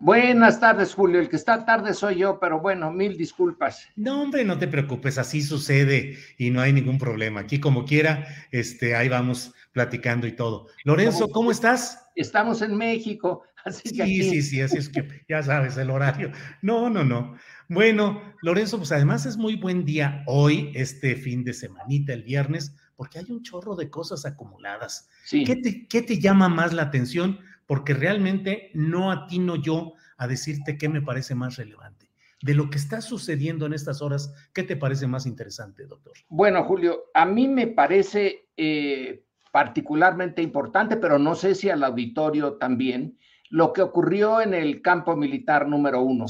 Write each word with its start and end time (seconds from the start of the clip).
Buenas 0.00 0.60
tardes, 0.60 0.92
Julio. 0.94 1.20
El 1.20 1.28
que 1.28 1.36
está 1.36 1.64
tarde 1.64 1.94
soy 1.94 2.16
yo, 2.16 2.38
pero 2.38 2.60
bueno, 2.60 2.92
mil 2.92 3.16
disculpas. 3.16 3.88
No, 3.96 4.22
hombre, 4.22 4.44
no 4.44 4.58
te 4.58 4.68
preocupes, 4.68 5.18
así 5.18 5.40
sucede 5.40 6.18
y 6.36 6.50
no 6.50 6.60
hay 6.60 6.72
ningún 6.72 6.98
problema. 6.98 7.40
Aquí 7.40 7.58
como 7.60 7.84
quiera, 7.84 8.26
este, 8.50 8.94
ahí 8.96 9.08
vamos 9.08 9.54
platicando 9.72 10.26
y 10.26 10.32
todo. 10.32 10.66
Lorenzo, 10.84 11.28
¿cómo 11.28 11.50
estás? 11.50 12.06
Estamos 12.16 12.60
en 12.62 12.76
México, 12.76 13.44
así 13.64 13.82
que 13.84 13.88
Sí, 13.90 14.02
aquí- 14.02 14.22
sí, 14.30 14.42
sí, 14.42 14.60
así 14.60 14.76
es 14.78 14.88
que 14.88 15.24
ya 15.28 15.42
sabes 15.42 15.76
el 15.78 15.90
horario. 15.90 16.30
No, 16.60 16.90
no, 16.90 17.02
no. 17.04 17.36
Bueno, 17.68 18.20
Lorenzo, 18.42 18.76
pues 18.78 18.92
además 18.92 19.24
es 19.26 19.36
muy 19.38 19.56
buen 19.56 19.84
día 19.84 20.22
hoy, 20.26 20.70
este 20.74 21.16
fin 21.16 21.44
de 21.44 21.54
semanita, 21.54 22.12
el 22.12 22.22
viernes, 22.24 22.76
porque 22.94 23.18
hay 23.20 23.26
un 23.30 23.42
chorro 23.42 23.74
de 23.74 23.88
cosas 23.90 24.26
acumuladas. 24.26 25.08
Sí. 25.24 25.44
¿Qué 25.44 25.56
te, 25.56 25.86
qué 25.88 26.02
te 26.02 26.18
llama 26.20 26.48
más 26.48 26.72
la 26.74 26.82
atención? 26.82 27.40
Porque 27.66 27.94
realmente 27.94 28.70
no 28.74 29.10
atino 29.10 29.56
yo 29.56 29.94
a 30.16 30.26
decirte 30.26 30.78
qué 30.78 30.88
me 30.88 31.02
parece 31.02 31.34
más 31.34 31.56
relevante. 31.56 32.10
De 32.42 32.54
lo 32.54 32.68
que 32.68 32.76
está 32.76 33.00
sucediendo 33.00 33.64
en 33.64 33.72
estas 33.72 34.02
horas, 34.02 34.34
¿qué 34.52 34.62
te 34.62 34.76
parece 34.76 35.06
más 35.06 35.24
interesante, 35.24 35.86
doctor? 35.86 36.12
Bueno, 36.28 36.64
Julio, 36.64 37.04
a 37.14 37.24
mí 37.24 37.48
me 37.48 37.68
parece 37.68 38.48
eh, 38.56 39.24
particularmente 39.50 40.42
importante, 40.42 40.96
pero 40.96 41.18
no 41.18 41.34
sé 41.34 41.54
si 41.54 41.70
al 41.70 41.84
auditorio 41.84 42.54
también, 42.54 43.18
lo 43.50 43.72
que 43.72 43.82
ocurrió 43.82 44.40
en 44.40 44.52
el 44.52 44.82
campo 44.82 45.16
militar 45.16 45.68
número 45.68 46.02
uno. 46.02 46.26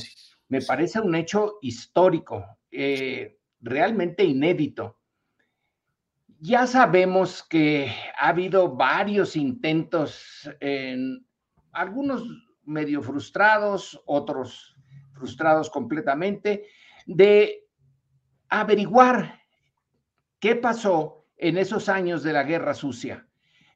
Me 0.48 0.60
parece 0.60 1.00
un 1.00 1.14
hecho 1.14 1.54
histórico, 1.62 2.44
eh, 2.70 3.38
realmente 3.60 4.24
inédito. 4.24 4.98
Ya 6.40 6.66
sabemos 6.66 7.42
que 7.42 7.90
ha 8.18 8.28
habido 8.28 8.74
varios 8.74 9.36
intentos, 9.36 10.50
en, 10.60 11.26
algunos 11.72 12.22
medio 12.64 13.02
frustrados, 13.02 14.00
otros 14.06 14.76
frustrados 15.12 15.70
completamente, 15.70 16.66
de 17.06 17.66
averiguar 18.48 19.40
qué 20.38 20.56
pasó 20.56 21.26
en 21.36 21.58
esos 21.58 21.88
años 21.88 22.22
de 22.22 22.32
la 22.32 22.42
Guerra 22.42 22.74
Sucia. 22.74 23.26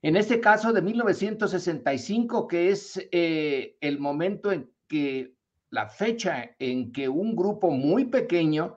En 0.03 0.17
este 0.17 0.41
caso 0.41 0.73
de 0.73 0.83
1965, 0.83 2.47
que 2.47 2.71
es 2.71 3.09
eh, 3.11 3.77
el 3.81 3.99
momento 3.99 4.53
en 4.53 4.71
que 4.87 5.35
la 5.71 5.89
fecha 5.89 6.55
en 6.59 6.93
que 6.93 7.09
un 7.09 7.35
grupo 7.35 7.71
muy 7.71 8.07
pequeño 8.07 8.77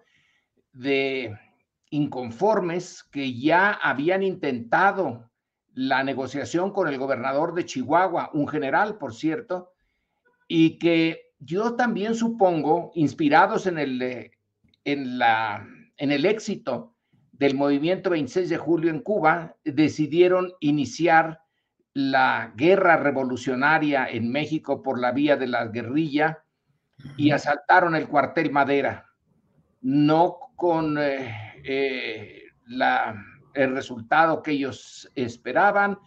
de 0.73 1.37
inconformes 1.91 3.03
que 3.11 3.37
ya 3.37 3.71
habían 3.73 4.23
intentado 4.23 5.29
la 5.73 6.03
negociación 6.03 6.71
con 6.71 6.87
el 6.87 6.97
gobernador 6.97 7.53
de 7.53 7.65
Chihuahua, 7.65 8.31
un 8.33 8.47
general, 8.47 8.97
por 8.97 9.13
cierto, 9.13 9.73
y 10.47 10.79
que 10.79 11.31
yo 11.39 11.75
también 11.75 12.15
supongo, 12.15 12.91
inspirados 12.95 13.67
en 13.67 13.77
el, 13.77 14.01
eh, 14.01 14.31
en 14.83 15.17
la, 15.17 15.67
en 15.97 16.11
el 16.11 16.25
éxito 16.25 16.95
del 17.31 17.55
movimiento 17.55 18.09
26 18.09 18.49
de 18.49 18.57
julio 18.57 18.89
en 18.89 19.01
Cuba, 19.01 19.55
decidieron 19.63 20.53
iniciar 20.59 21.41
la 21.93 22.53
guerra 22.55 22.97
revolucionaria 22.97 24.07
en 24.07 24.31
México 24.31 24.81
por 24.81 24.99
la 24.99 25.11
vía 25.11 25.35
de 25.35 25.47
la 25.47 25.65
guerrilla 25.67 26.43
y 27.17 27.31
asaltaron 27.31 27.95
el 27.95 28.07
cuartel 28.07 28.51
Madera, 28.51 29.07
no 29.81 30.37
con 30.55 30.97
eh, 30.97 31.50
eh, 31.63 32.43
el 33.53 33.73
resultado 33.73 34.41
que 34.41 34.51
ellos 34.51 35.09
esperaban, 35.15 35.97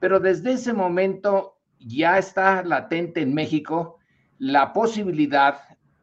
pero 0.00 0.20
desde 0.20 0.52
ese 0.52 0.72
momento 0.72 1.58
ya 1.78 2.18
está 2.18 2.62
latente 2.62 3.20
en 3.20 3.34
México 3.34 3.98
la 4.38 4.72
posibilidad 4.72 5.58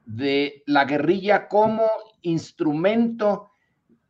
de 0.06 0.64
la 0.66 0.86
guerrilla 0.86 1.48
como 1.48 1.84
instrumento 2.22 3.52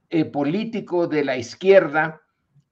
eh, 0.09 0.25
político 0.25 1.07
de 1.07 1.23
la 1.23 1.37
izquierda 1.37 2.21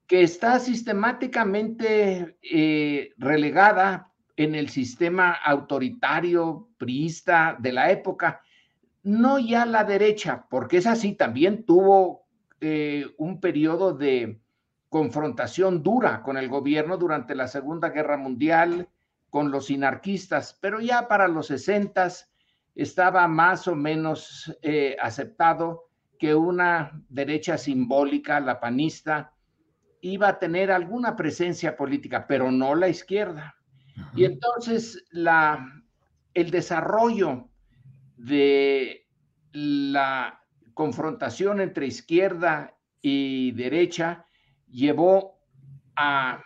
que 0.08 0.24
está 0.24 0.60
sistemáticamente 0.60 2.38
eh, 2.42 3.14
relegada 3.18 4.12
en 4.36 4.56
el 4.56 4.70
sistema 4.70 5.34
autoritario 5.34 6.70
priista 6.78 7.56
de 7.60 7.74
la 7.74 7.92
época, 7.92 8.42
no 9.04 9.40
ya 9.40 9.66
la 9.66 9.84
derecha, 9.84 10.46
porque 10.50 10.78
es 10.78 10.88
así, 10.88 11.14
también 11.14 11.66
tuvo 11.66 12.26
eh, 12.62 13.06
un 13.18 13.40
periodo 13.40 13.94
de 13.94 14.42
confrontación 14.90 15.84
dura 15.84 16.24
con 16.24 16.38
el 16.38 16.50
gobierno 16.50 16.98
durante 16.98 17.36
la 17.36 17.48
Segunda 17.48 17.90
Guerra 17.90 18.18
Mundial, 18.18 18.90
con 19.30 19.52
los 19.52 19.70
inarquistas, 19.70 20.58
pero 20.60 20.82
ya 20.82 21.08
para 21.08 21.28
los 21.28 21.48
60 21.48 22.10
estaba 22.76 23.28
más 23.28 23.68
o 23.68 23.76
menos 23.76 24.58
eh, 24.62 24.98
aceptado 25.00 25.90
que 26.18 26.36
una 26.36 27.02
derecha 27.10 27.58
simbólica, 27.58 28.40
la 28.40 28.60
panista, 28.60 29.34
iba 30.02 30.30
a 30.30 30.40
tener 30.40 30.72
alguna 30.72 31.16
presencia 31.16 31.76
política, 31.78 32.26
pero 32.28 32.52
no 32.52 32.76
la 32.76 32.90
izquierda. 32.90 33.56
Y 34.16 34.26
entonces 34.26 35.06
la, 35.12 35.66
el 36.34 36.52
desarrollo 36.52 37.49
de 38.20 39.08
la 39.54 40.44
confrontación 40.74 41.62
entre 41.62 41.88
izquierda 41.88 42.78
y 43.02 43.52
derecha 43.52 44.26
llevó 44.68 45.40
a 45.96 46.44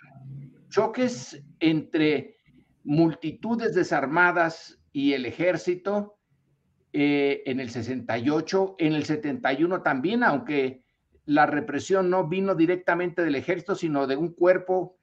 choques 0.70 1.44
entre 1.60 2.38
multitudes 2.84 3.74
desarmadas 3.74 4.80
y 4.92 5.14
el 5.14 5.26
ejército 5.26 6.20
eh, 6.92 7.42
en 7.48 7.60
el 7.60 7.72
68, 7.72 8.76
en 8.78 8.94
el 8.94 9.06
71 9.06 9.82
también, 9.82 10.24
aunque 10.24 10.84
la 11.26 11.48
represión 11.48 12.10
no 12.10 12.28
vino 12.28 12.54
directamente 12.54 13.24
del 13.24 13.36
ejército, 13.36 13.76
sino 13.76 14.06
de 14.06 14.16
un 14.16 14.34
cuerpo 14.34 15.00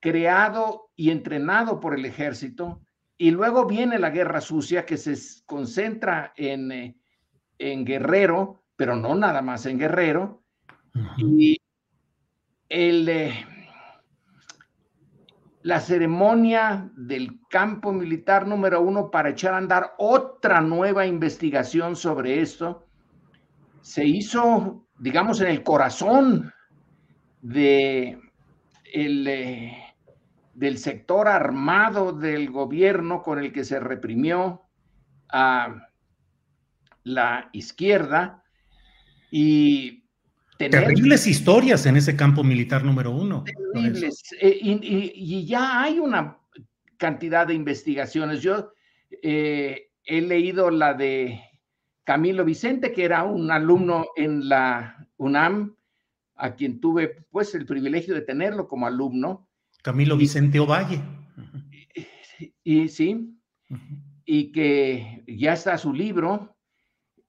creado 0.00 0.90
y 0.96 1.10
entrenado 1.10 1.80
por 1.80 1.94
el 1.98 2.06
ejército. 2.06 2.80
Y 3.16 3.30
luego 3.30 3.66
viene 3.66 3.98
la 3.98 4.10
guerra 4.10 4.40
sucia 4.40 4.84
que 4.84 4.96
se 4.96 5.16
concentra 5.46 6.32
en, 6.36 6.72
eh, 6.72 6.96
en 7.58 7.84
Guerrero, 7.84 8.64
pero 8.76 8.96
no 8.96 9.14
nada 9.14 9.40
más 9.42 9.66
en 9.66 9.78
Guerrero. 9.78 10.42
Y 11.16 11.60
el, 12.68 13.08
eh, 13.08 13.46
la 15.62 15.80
ceremonia 15.80 16.90
del 16.96 17.40
campo 17.48 17.92
militar 17.92 18.46
número 18.46 18.80
uno 18.82 19.10
para 19.10 19.30
echar 19.30 19.54
a 19.54 19.58
andar 19.58 19.94
otra 19.98 20.60
nueva 20.60 21.06
investigación 21.06 21.96
sobre 21.96 22.40
esto 22.40 22.86
se 23.80 24.04
hizo, 24.04 24.86
digamos, 24.98 25.40
en 25.40 25.48
el 25.48 25.62
corazón 25.62 26.52
de 27.40 28.18
el, 28.92 29.26
eh, 29.26 29.93
del 30.54 30.78
sector 30.78 31.28
armado 31.28 32.12
del 32.12 32.50
gobierno 32.50 33.22
con 33.22 33.38
el 33.38 33.52
que 33.52 33.64
se 33.64 33.80
reprimió 33.80 34.62
a 35.28 35.88
la 37.02 37.50
izquierda 37.52 38.44
y 39.30 40.04
Terribles 40.56 41.26
historias 41.26 41.84
en 41.86 41.96
ese 41.96 42.16
campo 42.16 42.44
militar 42.44 42.84
número 42.84 43.10
uno. 43.10 43.44
Terribles. 43.44 44.22
Eh, 44.40 44.58
y, 44.62 45.44
ya 45.46 45.82
hay 45.82 45.98
una 45.98 46.38
cantidad 46.96 47.46
de 47.46 47.54
investigaciones. 47.54 48.40
Yo 48.40 48.72
eh, 49.22 49.90
he 50.04 50.20
leído 50.20 50.70
la 50.70 50.94
de 50.94 51.40
Camilo 52.04 52.44
Vicente, 52.44 52.92
que 52.92 53.04
era 53.04 53.24
un 53.24 53.50
alumno 53.50 54.06
en 54.16 54.48
la 54.48 55.08
UNAM, 55.16 55.74
a 56.36 56.54
quien 56.54 56.80
tuve 56.80 57.26
pues 57.30 57.54
el 57.54 57.66
privilegio 57.66 58.14
de 58.14 58.22
tenerlo 58.22 58.68
como 58.68 58.86
alumno. 58.86 59.43
Camilo 59.84 60.16
Vicente 60.16 60.58
Ovalle. 60.58 60.98
Y, 62.62 62.88
sí, 62.88 63.38
y 64.24 64.50
que 64.50 65.22
ya 65.26 65.52
está 65.52 65.76
su 65.76 65.92
libro, 65.92 66.56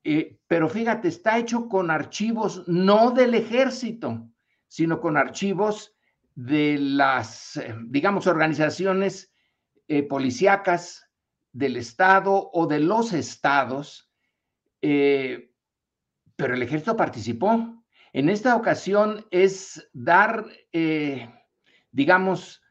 eh, 0.06 0.40
pero 0.48 0.69
fíjate, 0.69 1.10
está 1.10 1.38
hecho 1.38 1.68
con 1.68 1.92
archivos 1.92 2.66
no 2.68 3.12
del 3.12 3.34
ejército, 3.34 4.30
sino 4.69 5.02
con 5.02 5.18
archivos 5.18 5.98
de 6.34 6.78
las, 6.80 7.57
eh, 7.57 7.75
digamos, 7.88 8.25
organizaciones 8.25 9.34
eh, 9.90 10.04
policíacas 10.04 11.10
del 11.51 11.75
Estado 11.75 12.50
o 12.54 12.68
de 12.68 12.80
los 12.80 13.12
estados, 13.12 14.10
pero 14.80 16.54
el 16.54 16.62
ejército 16.62 16.96
participó. 16.96 17.84
En 18.13 18.30
esta 18.30 18.56
ocasión 18.56 19.25
es 19.31 19.90
dar, 19.92 20.46
digamos, 21.96 22.62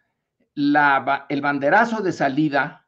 la, 0.54 1.24
el 1.30 1.40
banderazo 1.40 2.02
de 2.02 2.12
salida 2.12 2.86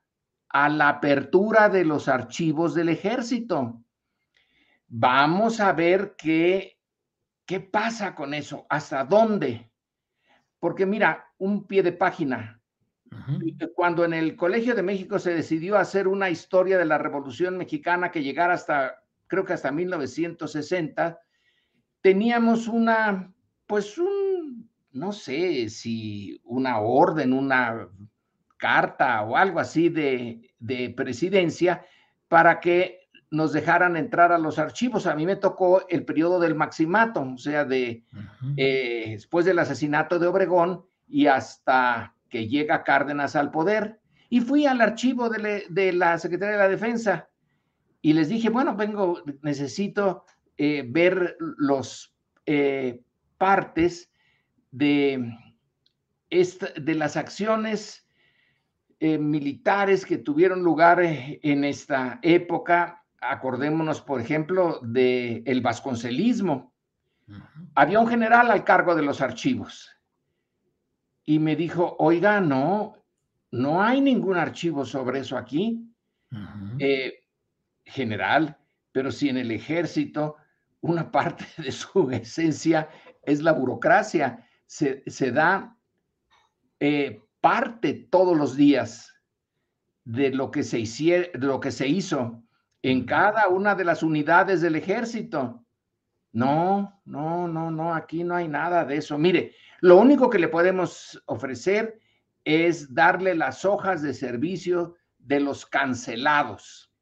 a 0.50 0.68
la 0.68 0.90
apertura 0.90 1.70
de 1.70 1.84
los 1.84 2.08
archivos 2.08 2.74
del 2.74 2.90
ejército. 2.90 3.82
Vamos 4.86 5.60
a 5.60 5.72
ver 5.72 6.14
qué, 6.16 6.78
qué 7.46 7.60
pasa 7.60 8.14
con 8.14 8.34
eso, 8.34 8.66
hasta 8.68 9.02
dónde. 9.04 9.70
Porque 10.60 10.84
mira, 10.84 11.32
un 11.38 11.66
pie 11.66 11.82
de 11.82 11.92
página. 11.92 12.60
Cuando 13.74 14.04
en 14.04 14.12
el 14.12 14.36
Colegio 14.36 14.74
de 14.74 14.82
México 14.82 15.18
se 15.18 15.32
decidió 15.32 15.78
hacer 15.78 16.06
una 16.06 16.28
historia 16.28 16.76
de 16.76 16.84
la 16.84 16.98
Revolución 16.98 17.56
Mexicana 17.56 18.10
que 18.10 18.22
llegara 18.22 18.52
hasta, 18.52 19.02
creo 19.26 19.44
que 19.46 19.54
hasta 19.54 19.72
1960, 19.72 21.18
teníamos 22.02 22.68
una, 22.68 23.32
pues 23.66 23.96
un, 23.96 24.15
no 24.96 25.12
sé 25.12 25.68
si 25.68 26.40
una 26.44 26.80
orden, 26.80 27.32
una 27.32 27.88
carta 28.56 29.22
o 29.22 29.36
algo 29.36 29.60
así 29.60 29.88
de, 29.88 30.50
de 30.58 30.90
presidencia 30.90 31.84
para 32.28 32.60
que 32.60 33.06
nos 33.30 33.52
dejaran 33.52 33.96
entrar 33.96 34.32
a 34.32 34.38
los 34.38 34.58
archivos. 34.58 35.06
A 35.06 35.14
mí 35.14 35.26
me 35.26 35.36
tocó 35.36 35.86
el 35.88 36.04
periodo 36.04 36.40
del 36.40 36.54
maximato, 36.54 37.20
o 37.22 37.38
sea, 37.38 37.64
de 37.64 38.04
eh, 38.56 39.04
después 39.10 39.44
del 39.44 39.58
asesinato 39.58 40.18
de 40.18 40.26
Obregón 40.26 40.84
y 41.08 41.26
hasta 41.26 42.14
que 42.28 42.48
llega 42.48 42.84
Cárdenas 42.84 43.36
al 43.36 43.50
poder. 43.50 44.00
Y 44.28 44.40
fui 44.40 44.66
al 44.66 44.80
archivo 44.80 45.28
de, 45.28 45.92
la 45.92 46.18
Secretaría 46.18 46.56
de 46.56 46.62
la 46.62 46.68
Defensa 46.68 47.28
y 48.02 48.12
les 48.12 48.28
dije, 48.28 48.48
bueno, 48.48 48.76
vengo, 48.76 49.22
necesito 49.42 50.24
eh, 50.56 50.84
ver 50.86 51.36
los 51.38 52.14
eh, 52.44 53.02
partes 53.38 54.10
de, 54.70 55.32
de 56.30 56.94
las 56.94 57.16
acciones 57.16 58.06
militares 59.00 60.06
que 60.06 60.18
tuvieron 60.18 60.62
lugar 60.62 61.00
en 61.02 61.64
esta 61.64 62.18
época 62.22 63.06
acordémonos, 63.20 64.00
por 64.00 64.20
ejemplo, 64.20 64.80
del 64.82 65.42
el 65.46 65.60
vasconcelismo. 65.60 66.72
Había 67.74 68.00
un 68.00 68.08
general 68.08 68.50
al 68.50 68.64
cargo 68.64 68.94
de 68.94 69.02
los 69.02 69.20
archivos 69.20 69.90
y 71.24 71.38
me 71.38 71.56
dijo, 71.56 71.96
oiga, 71.98 72.40
no, 72.40 72.94
no 73.50 73.82
hay 73.82 74.00
ningún 74.00 74.36
archivo 74.36 74.84
sobre 74.84 75.20
eso 75.20 75.36
aquí. 75.36 75.82
Eh, 76.78 77.24
general, 77.84 78.58
pero 78.92 79.10
si 79.10 79.28
en 79.28 79.38
el 79.38 79.50
ejército 79.50 80.36
una 80.80 81.10
parte 81.10 81.46
de 81.56 81.72
su 81.72 82.10
esencia 82.10 82.88
es 83.22 83.42
la 83.42 83.52
burocracia, 83.52 84.45
se, 84.66 85.30
da 85.32 85.76
eh, 86.80 87.22
parte 87.40 88.08
todos 88.10 88.36
los 88.36 88.56
días 88.56 89.14
de 90.04 90.30
lo 90.30 90.50
que 90.50 90.62
se, 90.62 90.80
hiciera, 90.80 91.28
de 91.32 91.46
lo 91.46 91.60
que 91.60 91.70
se 91.70 91.88
hizo 91.88 92.42
en 92.82 93.04
cada 93.04 93.48
una 93.48 93.74
de 93.74 93.84
las 93.84 94.02
unidades 94.02 94.60
del 94.60 94.76
ejército. 94.76 95.64
No, 96.32 97.00
no, 97.04 97.48
no, 97.48 97.70
no, 97.70 97.94
aquí 97.94 98.22
no 98.22 98.36
hay 98.36 98.46
nada 98.46 98.84
de 98.84 98.98
eso. 98.98 99.16
Mire, 99.18 99.54
lo 99.80 99.96
único 99.96 100.28
que 100.28 100.38
le 100.38 100.48
podemos 100.48 101.22
ofrecer 101.26 101.98
es 102.44 102.94
darle 102.94 103.34
las 103.34 103.64
hojas 103.64 104.02
de 104.02 104.14
servicio 104.14 104.96
de 105.18 105.40
los 105.40 105.66
cancelados, 105.66 106.92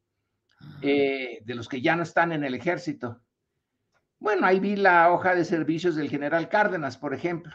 eh, 0.80 1.40
de 1.44 1.54
los 1.54 1.68
que 1.68 1.82
ya 1.82 1.96
no 1.96 2.02
están 2.02 2.32
en 2.32 2.44
el 2.44 2.54
ejército. 2.54 3.23
Bueno, 4.24 4.46
ahí 4.46 4.58
vi 4.58 4.74
la 4.74 5.12
hoja 5.12 5.34
de 5.34 5.44
servicios 5.44 5.96
del 5.96 6.08
general 6.08 6.48
Cárdenas, 6.48 6.96
por 6.96 7.12
ejemplo. 7.12 7.54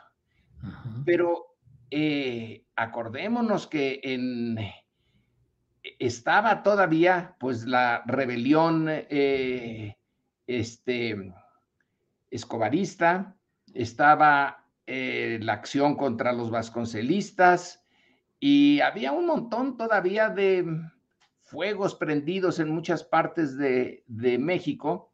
Pero 1.04 1.58
eh, 1.90 2.64
acordémonos 2.76 3.66
que 3.66 4.00
en 4.04 4.56
estaba 5.98 6.62
todavía 6.62 7.36
pues 7.40 7.66
la 7.66 8.04
rebelión 8.06 8.86
eh, 8.88 9.98
este, 10.46 11.34
escobarista, 12.30 13.36
estaba 13.74 14.68
eh, 14.86 15.40
la 15.42 15.54
acción 15.54 15.96
contra 15.96 16.34
los 16.34 16.52
vasconcelistas 16.52 17.84
y 18.40 18.80
había 18.82 19.12
un 19.12 19.26
montón 19.26 19.76
todavía 19.76 20.30
de 20.30 20.68
fuegos 21.42 21.96
prendidos 21.96 22.60
en 22.60 22.70
muchas 22.70 23.04
partes 23.04 23.58
de, 23.58 24.04
México. 24.40 25.09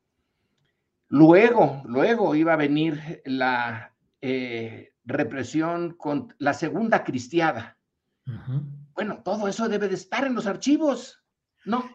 Luego, 1.16 1.82
luego 1.86 2.36
iba 2.36 2.52
a 2.52 2.58
venir 2.58 3.22
la 3.24 3.94
eh, 4.20 4.92
represión 5.06 5.94
con 5.94 6.36
la 6.40 6.54
segunda 6.54 7.06
cristiada. 7.06 7.78
Bueno, 8.94 9.22
todo 9.24 9.48
eso 9.48 9.70
debe 9.70 9.88
de 9.88 9.96
estar 9.96 10.28
en 10.28 10.36
los 10.36 10.46
archivos. 10.46 11.24
No, 11.64 11.90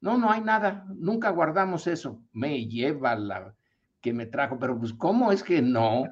no, 0.00 0.16
no 0.16 0.30
hay 0.30 0.42
nada. 0.42 0.84
Nunca 0.94 1.30
guardamos 1.30 1.88
eso. 1.88 2.22
Me 2.32 2.68
lleva 2.68 3.16
la 3.16 3.52
que 4.00 4.12
me 4.12 4.26
trajo, 4.26 4.60
pero 4.60 4.78
pues, 4.78 4.92
¿cómo 4.92 5.32
es 5.32 5.42
que 5.42 5.60
no? 5.60 6.04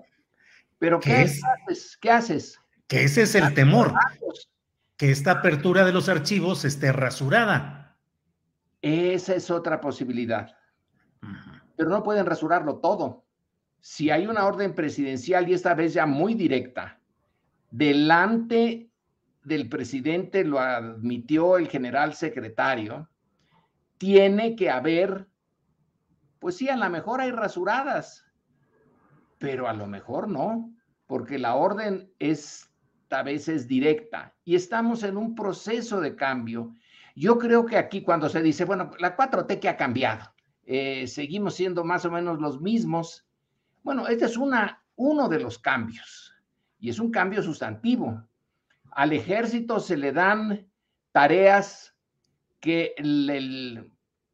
Pero 0.80 0.98
¿qué, 0.98 1.18
haces? 1.18 1.96
¿Qué 2.00 2.10
haces? 2.10 2.60
Que 2.88 3.04
ese 3.04 3.22
es 3.22 3.36
el 3.36 3.54
temor. 3.54 3.94
Que 4.96 5.12
esta 5.12 5.30
apertura 5.30 5.84
de 5.84 5.92
los 5.92 6.08
archivos 6.08 6.64
esté 6.64 6.90
rasurada. 6.90 7.96
Esa 8.82 9.36
es 9.36 9.52
otra 9.52 9.80
posibilidad. 9.80 10.52
Pero 11.76 11.90
no 11.90 12.02
pueden 12.02 12.26
rasurarlo 12.26 12.78
todo. 12.78 13.24
Si 13.80 14.10
hay 14.10 14.26
una 14.26 14.46
orden 14.46 14.74
presidencial 14.74 15.48
y 15.48 15.54
esta 15.54 15.74
vez 15.74 15.94
ya 15.94 16.06
muy 16.06 16.34
directa, 16.34 17.00
delante 17.70 18.90
del 19.42 19.68
presidente, 19.68 20.44
lo 20.44 20.58
admitió 20.58 21.58
el 21.58 21.68
general 21.68 22.14
secretario, 22.14 23.08
tiene 23.98 24.56
que 24.56 24.70
haber, 24.70 25.28
pues 26.38 26.56
sí, 26.56 26.68
a 26.68 26.76
lo 26.76 26.88
mejor 26.88 27.20
hay 27.20 27.30
rasuradas, 27.30 28.24
pero 29.38 29.68
a 29.68 29.74
lo 29.74 29.86
mejor 29.86 30.28
no, 30.28 30.72
porque 31.06 31.38
la 31.38 31.54
orden 31.54 32.10
es 32.18 32.70
a 33.10 33.22
veces 33.22 33.68
directa 33.68 34.34
y 34.44 34.56
estamos 34.56 35.02
en 35.04 35.16
un 35.16 35.34
proceso 35.34 36.00
de 36.00 36.16
cambio. 36.16 36.74
Yo 37.14 37.38
creo 37.38 37.64
que 37.64 37.78
aquí 37.78 38.02
cuando 38.02 38.28
se 38.28 38.42
dice, 38.42 38.64
bueno, 38.64 38.90
la 38.98 39.16
4T 39.16 39.60
que 39.60 39.68
ha 39.68 39.76
cambiado, 39.76 40.33
eh, 40.66 41.06
seguimos 41.06 41.54
siendo 41.54 41.84
más 41.84 42.04
o 42.04 42.10
menos 42.10 42.40
los 42.40 42.60
mismos. 42.60 43.26
Bueno, 43.82 44.08
este 44.08 44.24
es 44.24 44.36
una, 44.36 44.82
uno 44.96 45.28
de 45.28 45.40
los 45.40 45.58
cambios 45.58 46.32
y 46.78 46.90
es 46.90 46.98
un 46.98 47.10
cambio 47.10 47.42
sustantivo 47.42 48.26
al 48.94 49.12
ejército 49.12 49.80
se 49.80 49.96
le 49.96 50.12
dan 50.12 50.66
tareas 51.12 51.94
que 52.60 52.94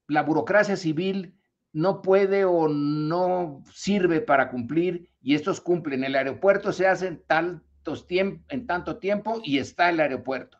la 0.07 0.23
burocracia 0.23 0.77
civil 0.77 1.35
no 1.73 2.03
puede 2.03 2.45
o 2.45 2.69
no 2.69 3.63
sirve 3.73 4.21
para 4.21 4.51
cumplir 4.51 5.09
y 5.23 5.35
estos 5.35 5.61
cumplen. 5.61 6.05
El 6.05 6.15
aeropuerto 6.15 6.73
se 6.73 6.87
hace 6.87 7.07
en, 7.09 7.23
tantos 7.27 8.07
en 8.09 8.67
tanto 8.67 8.99
tiempo 8.99 9.41
y 9.43 9.59
está 9.59 9.89
el 9.89 10.01
aeropuerto. 10.01 10.59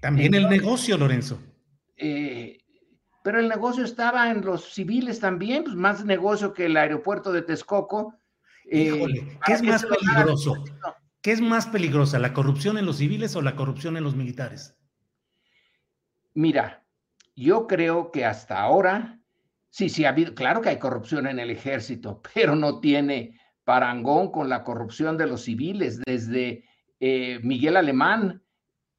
También 0.00 0.34
el 0.34 0.48
negocio, 0.48 0.98
Lorenzo. 0.98 1.40
Eh, 1.96 2.58
pero 3.24 3.40
el 3.40 3.48
negocio 3.48 3.84
estaba 3.84 4.30
en 4.30 4.44
los 4.44 4.74
civiles 4.74 5.18
también, 5.18 5.64
pues 5.64 5.74
más 5.74 6.04
negocio 6.04 6.52
que 6.52 6.66
el 6.66 6.76
aeropuerto 6.76 7.32
de 7.32 7.40
Texcoco. 7.40 8.20
Eh, 8.70 9.38
¿qué 9.46 9.54
es 9.54 9.62
más 9.62 9.82
peligroso? 9.82 10.62
¿Qué 11.22 11.32
es 11.32 11.40
más 11.40 11.66
peligrosa, 11.66 12.18
la 12.18 12.34
corrupción 12.34 12.76
en 12.76 12.84
los 12.84 12.98
civiles 12.98 13.34
o 13.34 13.40
la 13.40 13.56
corrupción 13.56 13.96
en 13.96 14.04
los 14.04 14.14
militares? 14.14 14.78
Mira, 16.34 16.84
yo 17.34 17.66
creo 17.66 18.10
que 18.10 18.26
hasta 18.26 18.60
ahora, 18.60 19.18
sí, 19.70 19.88
sí 19.88 20.04
ha 20.04 20.10
habido, 20.10 20.34
claro 20.34 20.60
que 20.60 20.68
hay 20.68 20.78
corrupción 20.78 21.26
en 21.26 21.38
el 21.38 21.48
ejército, 21.48 22.20
pero 22.34 22.54
no 22.54 22.78
tiene 22.80 23.40
parangón 23.64 24.32
con 24.32 24.50
la 24.50 24.64
corrupción 24.64 25.16
de 25.16 25.28
los 25.28 25.44
civiles, 25.44 25.98
desde 26.04 26.66
eh, 27.00 27.40
Miguel 27.42 27.78
Alemán 27.78 28.42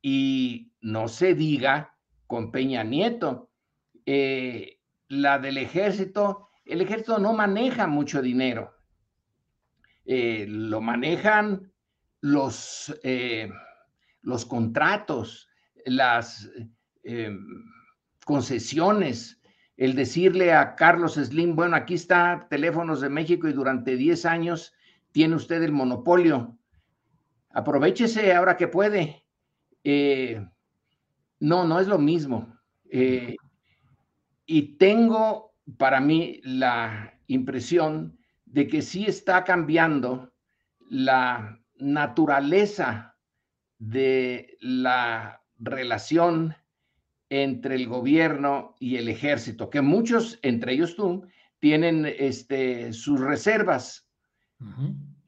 y 0.02 0.74
no 0.82 1.10
se 1.10 1.36
diga 1.36 1.96
con 2.26 2.52
Peña 2.52 2.84
Nieto. 2.84 3.52
Eh, 4.06 4.80
la 5.08 5.40
del 5.40 5.58
ejército, 5.58 6.50
el 6.66 6.82
ejército 6.82 7.18
no 7.18 7.34
maneja 7.34 7.88
mucho 7.88 8.22
dinero. 8.22 8.74
Eh, 10.06 10.46
lo 10.48 10.82
manejan 10.82 11.72
los, 12.22 13.00
los 14.22 14.46
contratos, 14.46 15.50
las 15.86 16.50
concesiones, 18.26 19.40
el 19.78 19.96
decirle 19.96 20.54
a 20.54 20.76
Carlos 20.76 21.16
Slim, 21.16 21.56
bueno, 21.56 21.76
aquí 21.76 21.96
está 21.96 22.48
Teléfonos 22.50 23.02
de 23.02 23.10
México 23.10 23.48
y 23.48 23.54
durante 23.54 23.96
10 23.96 24.26
años 24.26 24.74
tiene 25.12 25.36
usted 25.36 25.62
el 25.64 25.72
monopolio. 25.72 26.58
Aprovechese 27.50 28.34
ahora 28.34 28.58
que 28.58 28.68
puede. 28.68 29.26
Eh, 29.84 30.46
no, 31.40 31.66
no 31.66 31.80
es 31.80 31.88
lo 31.88 31.98
mismo. 31.98 32.58
Eh, 32.90 33.36
y 34.46 34.78
tengo 34.78 35.54
para 35.78 36.00
mí 36.00 36.42
la 36.44 37.20
impresión 37.28 38.18
de 38.46 38.68
que 38.68 38.82
sí 38.82 39.06
está 39.06 39.44
cambiando 39.44 40.32
la 40.90 41.60
naturaleza 41.78 43.18
de 43.78 44.58
la 44.62 45.42
relación 45.58 46.56
entre 47.30 47.76
el 47.76 47.88
gobierno 47.88 48.76
y 48.80 48.98
el 48.98 49.10
ejército, 49.10 49.70
que 49.70 49.82
muchos, 49.82 50.40
entre 50.42 50.74
ellos 50.74 50.96
tú, 50.96 51.28
tienen 51.60 52.06
este, 52.06 52.94
sus 52.94 53.20
reservas. 53.20 54.08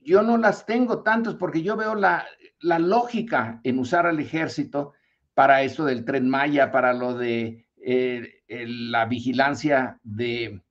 Yo 0.01 0.21
no 0.21 0.37
las 0.37 0.65
tengo 0.65 1.01
tantos 1.01 1.35
porque 1.35 1.63
yo 1.63 1.75
veo 1.75 1.95
la, 1.95 2.25
lógica 2.61 3.59
en 3.63 3.79
usar 3.79 4.05
al 4.05 4.19
ejército 4.19 4.93
para 5.33 5.63
esto 5.63 5.85
del 5.85 6.05
tren 6.05 6.29
Maya, 6.29 6.71
para 6.71 6.93
lo 6.93 7.17
de 7.17 7.67
eh, 7.77 8.36
la 8.47 9.05
vigilancia 9.05 9.99
de 10.03 10.61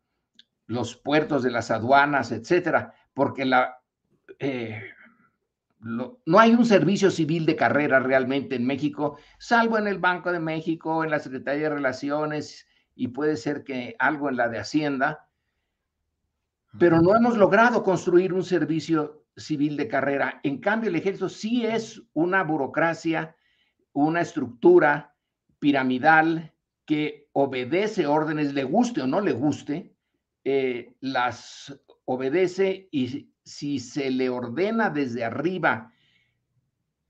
los 0.66 0.96
puertos, 0.96 1.42
de 1.42 1.50
las 1.50 1.70
aduanas, 1.70 2.32
etcétera, 2.32 2.94
porque 3.14 3.44
la, 3.44 3.78
eh, 4.38 4.82
no 5.80 6.38
hay 6.38 6.52
un 6.52 6.64
servicio 6.64 7.10
civil 7.10 7.46
de 7.46 7.56
carrera 7.56 8.00
realmente 8.00 8.56
en 8.56 8.66
México, 8.66 9.18
salvo 9.38 9.78
en 9.78 9.86
el 9.86 9.98
Banco 9.98 10.32
de 10.32 10.40
México, 10.40 11.04
en 11.04 11.10
la 11.10 11.20
Secretaría 11.20 11.68
de 11.68 11.76
Relaciones 11.76 12.66
y 12.94 13.08
puede 13.08 13.36
ser 13.36 13.62
que 13.62 13.94
algo 13.98 14.28
en 14.28 14.36
la 14.36 14.48
de 14.48 14.58
Hacienda, 14.58 15.28
pero 16.78 17.00
no 17.00 17.14
hemos 17.14 17.36
logrado 17.36 17.82
construir 17.82 18.32
un 18.32 18.42
servicio 18.42 19.26
civil 19.36 19.76
de 19.76 19.88
carrera. 19.88 20.40
En 20.42 20.58
cambio, 20.58 20.90
el 20.90 20.96
ejército 20.96 21.28
sí 21.28 21.64
es 21.64 22.02
una 22.12 22.42
burocracia, 22.42 23.36
una 23.92 24.22
estructura 24.22 25.14
piramidal 25.58 26.52
que 26.84 27.25
obedece 27.38 28.06
órdenes, 28.06 28.54
le 28.54 28.64
guste 28.64 29.02
o 29.02 29.06
no 29.06 29.20
le 29.20 29.32
guste, 29.32 29.92
eh, 30.42 30.94
las 31.00 31.78
obedece 32.06 32.88
y 32.90 33.30
si 33.44 33.78
se 33.78 34.10
le 34.10 34.30
ordena 34.30 34.88
desde 34.88 35.22
arriba 35.22 35.92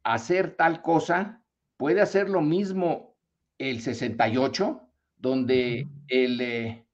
hacer 0.03 0.57
tal 0.57 0.83
cosa, 0.83 1.45
puede 1.77 2.01
hacer 2.01 2.29
lo 2.29 2.41
mismo 2.41 3.15
el 3.59 3.81
68, 3.81 4.83
donde 5.17 5.87
el 6.09 6.41
eh, 6.41 6.85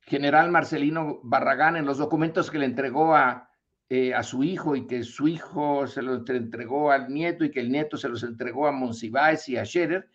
general 0.00 0.50
Marcelino 0.50 1.20
Barragán 1.22 1.76
en 1.76 1.84
los 1.84 1.98
documentos 1.98 2.50
que 2.50 2.58
le 2.58 2.64
entregó 2.64 3.14
a, 3.14 3.50
eh, 3.90 4.14
a 4.14 4.22
su 4.22 4.42
hijo 4.42 4.76
y 4.76 4.86
que 4.86 5.02
su 5.02 5.28
hijo 5.28 5.86
se 5.86 6.00
los 6.00 6.26
entregó 6.30 6.90
al 6.90 7.12
nieto 7.12 7.44
y 7.44 7.50
que 7.50 7.60
el 7.60 7.70
nieto 7.70 7.98
se 7.98 8.08
los 8.08 8.22
entregó 8.22 8.66
a 8.66 8.72
Monsiváis 8.72 9.46
y 9.50 9.58
a 9.58 9.66
Scherer, 9.66 10.08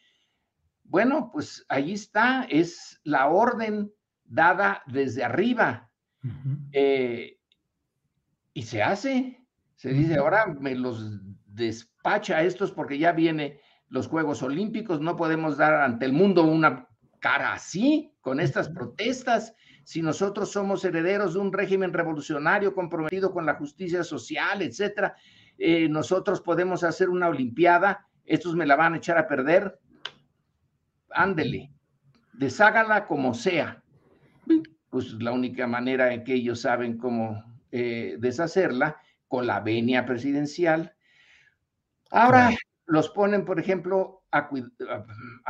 bueno, 0.83 1.29
pues 1.31 1.65
ahí 1.69 1.93
está, 1.93 2.43
es 2.49 2.99
la 3.03 3.27
orden 3.27 3.91
dada 4.23 4.83
desde 4.87 5.23
arriba. 5.23 5.89
Y 8.53 8.61
se 8.61 8.83
hace. 8.83 9.39
Se 9.75 9.89
dice, 9.89 10.17
ahora 10.17 10.47
me 10.47 10.75
los 10.75 11.19
despacha 11.45 12.37
a 12.37 12.43
estos 12.43 12.71
porque 12.71 12.97
ya 12.97 13.11
viene 13.11 13.59
los 13.89 14.07
Juegos 14.07 14.41
Olímpicos, 14.41 15.01
no 15.01 15.15
podemos 15.15 15.57
dar 15.57 15.75
ante 15.81 16.05
el 16.05 16.13
mundo 16.13 16.43
una 16.43 16.87
cara 17.19 17.53
así, 17.53 18.11
con 18.21 18.39
estas 18.39 18.69
protestas, 18.69 19.53
si 19.83 20.01
nosotros 20.01 20.51
somos 20.51 20.83
herederos 20.85 21.33
de 21.33 21.39
un 21.39 21.53
régimen 21.53 21.93
revolucionario 21.93 22.73
comprometido 22.73 23.31
con 23.31 23.45
la 23.45 23.55
justicia 23.55 24.03
social, 24.03 24.61
etcétera, 24.61 25.15
eh, 25.57 25.87
nosotros 25.89 26.41
podemos 26.41 26.83
hacer 26.83 27.09
una 27.09 27.27
Olimpiada, 27.27 28.07
estos 28.25 28.55
me 28.55 28.65
la 28.65 28.75
van 28.75 28.93
a 28.93 28.97
echar 28.97 29.17
a 29.17 29.27
perder, 29.27 29.79
ándele, 31.13 31.71
deshágala 32.33 33.05
como 33.05 33.33
sea. 33.33 33.81
Pues 34.89 35.13
la 35.13 35.31
única 35.31 35.65
manera 35.65 36.13
en 36.13 36.23
que 36.23 36.35
ellos 36.35 36.61
saben 36.61 36.97
cómo 36.97 37.43
eh, 37.71 38.17
deshacerla 38.19 38.97
con 39.27 39.47
la 39.47 39.59
venia 39.59 40.05
presidencial. 40.05 40.93
Ahora 42.11 42.51
los 42.85 43.09
ponen, 43.09 43.45
por 43.45 43.59
ejemplo, 43.59 44.23
a, 44.31 44.49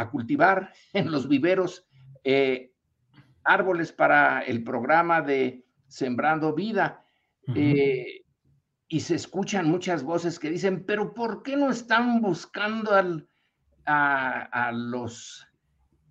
cultivar 0.10 0.72
en 0.94 1.12
los 1.12 1.28
viveros 1.28 1.86
eh, 2.24 2.72
árboles 3.44 3.92
para 3.92 4.42
el 4.42 4.64
programa 4.64 5.22
de 5.22 5.66
Sembrando 5.88 6.54
Vida. 6.54 7.04
Eh, 7.56 8.22
y 8.88 9.00
se 9.02 9.16
escuchan 9.16 9.70
muchas 9.70 10.04
voces 10.04 10.40
que 10.40 10.50
dicen, 10.50 10.86
pero 10.86 11.14
¿por 11.14 11.44
qué 11.44 11.58
no 11.58 11.70
están 11.70 12.22
buscando 12.22 12.94
al, 12.94 13.28
a, 13.86 14.68
a, 14.68 14.72
los 14.72 15.46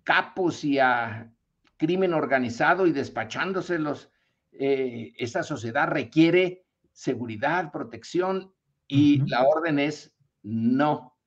capos 0.03 0.63
y 0.63 0.79
a 0.79 1.31
crimen 1.77 2.13
organizado 2.13 2.87
y 2.87 2.91
despachándoselos 2.91 4.09
eh, 4.51 5.13
esta 5.17 5.43
sociedad 5.43 5.87
requiere 5.87 6.65
seguridad, 6.91 7.71
protección 7.71 8.53
y 8.87 9.27
la 9.27 9.43
orden 9.43 9.79
es 9.79 10.15
no. 10.43 11.17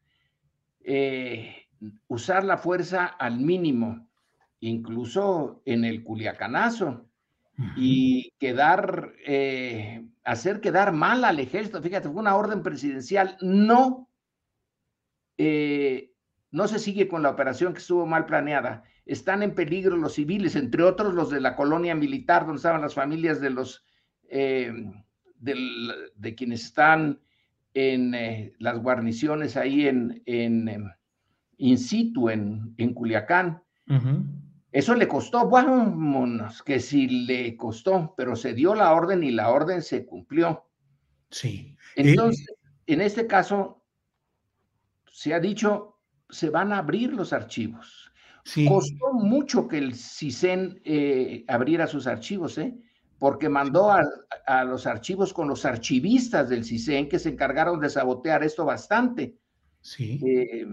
Eh, 0.81 1.67
usar 2.07 2.45
la 2.45 2.57
fuerza 2.57 3.07
al 3.07 3.41
mínimo, 3.41 4.09
incluso 4.61 5.63
en 5.65 5.85
el 5.85 6.05
culiacanazo, 6.05 7.07
y 7.75 8.33
quedar, 8.39 9.15
eh, 9.27 10.07
hacer 10.25 10.61
quedar 10.61 10.93
mal 10.93 11.25
al 11.25 11.41
ejército. 11.41 11.83
Fíjate, 11.83 12.09
fue 12.09 12.21
una 12.21 12.37
orden 12.37 12.63
presidencial. 12.63 13.39
No, 13.41 14.11
no 16.57 16.67
se 16.67 16.79
sigue 16.79 17.07
con 17.07 17.23
la 17.23 17.29
operación 17.29 17.75
que 17.75 17.81
estuvo 17.81 18.07
mal 18.07 18.25
planeada 18.25 18.83
están 19.05 19.43
en 19.43 19.55
peligro 19.55 19.95
los 19.95 20.15
civiles, 20.15 20.57
entre 20.57 20.85
otros 20.85 21.13
los 21.13 21.29
de 21.29 21.43
la 21.43 21.55
colonia 21.55 21.95
militar, 21.95 22.47
donde 22.47 22.57
estaban 22.57 22.81
las 22.81 22.95
familias 22.95 23.43
de 23.43 23.51
los 23.51 23.85
eh, 24.31 24.73
de 25.39 26.35
quienes 26.35 26.65
están 26.65 27.21
en 27.75 28.15
eh, 28.15 28.55
las 28.59 28.79
guarniciones 28.79 29.59
ahí 29.59 29.87
en, 29.87 30.23
en 30.25 30.69
em, 30.69 30.91
in 31.59 31.77
situ 31.77 32.31
en, 32.31 32.75
en 32.79 32.95
Culiacán. 32.95 33.63
Eso 34.73 34.95
le 34.95 35.07
costó, 35.07 35.47
bueno, 35.47 36.49
que 36.65 36.81
sí 36.81 37.27
le 37.27 37.55
costó, 37.59 38.15
pero 38.17 38.35
se 38.35 38.55
dio 38.55 38.75
la 38.75 38.95
orden 38.95 39.23
y 39.23 39.31
la 39.31 39.51
orden 39.51 39.83
se 39.83 40.07
cumplió. 40.07 40.65
Sí. 41.29 41.77
Entonces, 41.97 42.47
en 42.87 43.03
este 43.03 43.27
caso, 43.27 43.85
se 45.07 45.35
ha 45.35 45.41
dicho, 45.41 45.96
se 46.29 46.51
van 46.51 46.73
a 46.73 46.79
abrir 46.79 47.13
los 47.13 47.33
archivos 47.33 48.07
Costó 48.69 49.13
mucho 49.13 49.67
que 49.67 49.79
el 49.79 49.95
CISEN 49.95 50.81
eh, 50.85 51.45
abriera 51.49 51.87
sus 51.87 52.07
archivos, 52.07 52.59
¿eh? 52.59 52.75
porque 53.19 53.49
mandó 53.49 53.91
a, 53.91 54.65
los 54.65 54.87
archivos 54.87 55.33
con 55.33 55.49
los 55.49 55.65
archivistas 55.65 56.49
del 56.49 56.65
CISEN 56.65 57.09
que 57.09 57.19
se 57.19 57.31
encargaron 57.31 57.81
de 57.81 57.91
sabotear 57.91 58.45
esto 58.45 58.65
bastante. 58.65 59.35
Sí. 59.81 60.21
Eh, 60.25 60.67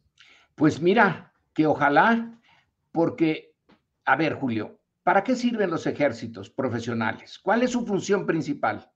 Pues 0.55 0.81
mira, 0.81 1.33
que 1.53 1.65
ojalá, 1.65 2.39
porque, 2.91 3.55
a 4.05 4.15
ver, 4.15 4.33
Julio, 4.33 4.79
¿para 5.03 5.23
qué 5.23 5.35
sirven 5.35 5.69
los 5.69 5.87
ejércitos 5.87 6.49
profesionales? 6.49 7.39
¿Cuál 7.39 7.63
es 7.63 7.71
su 7.71 7.85
función 7.85 8.25
principal? 8.25 8.91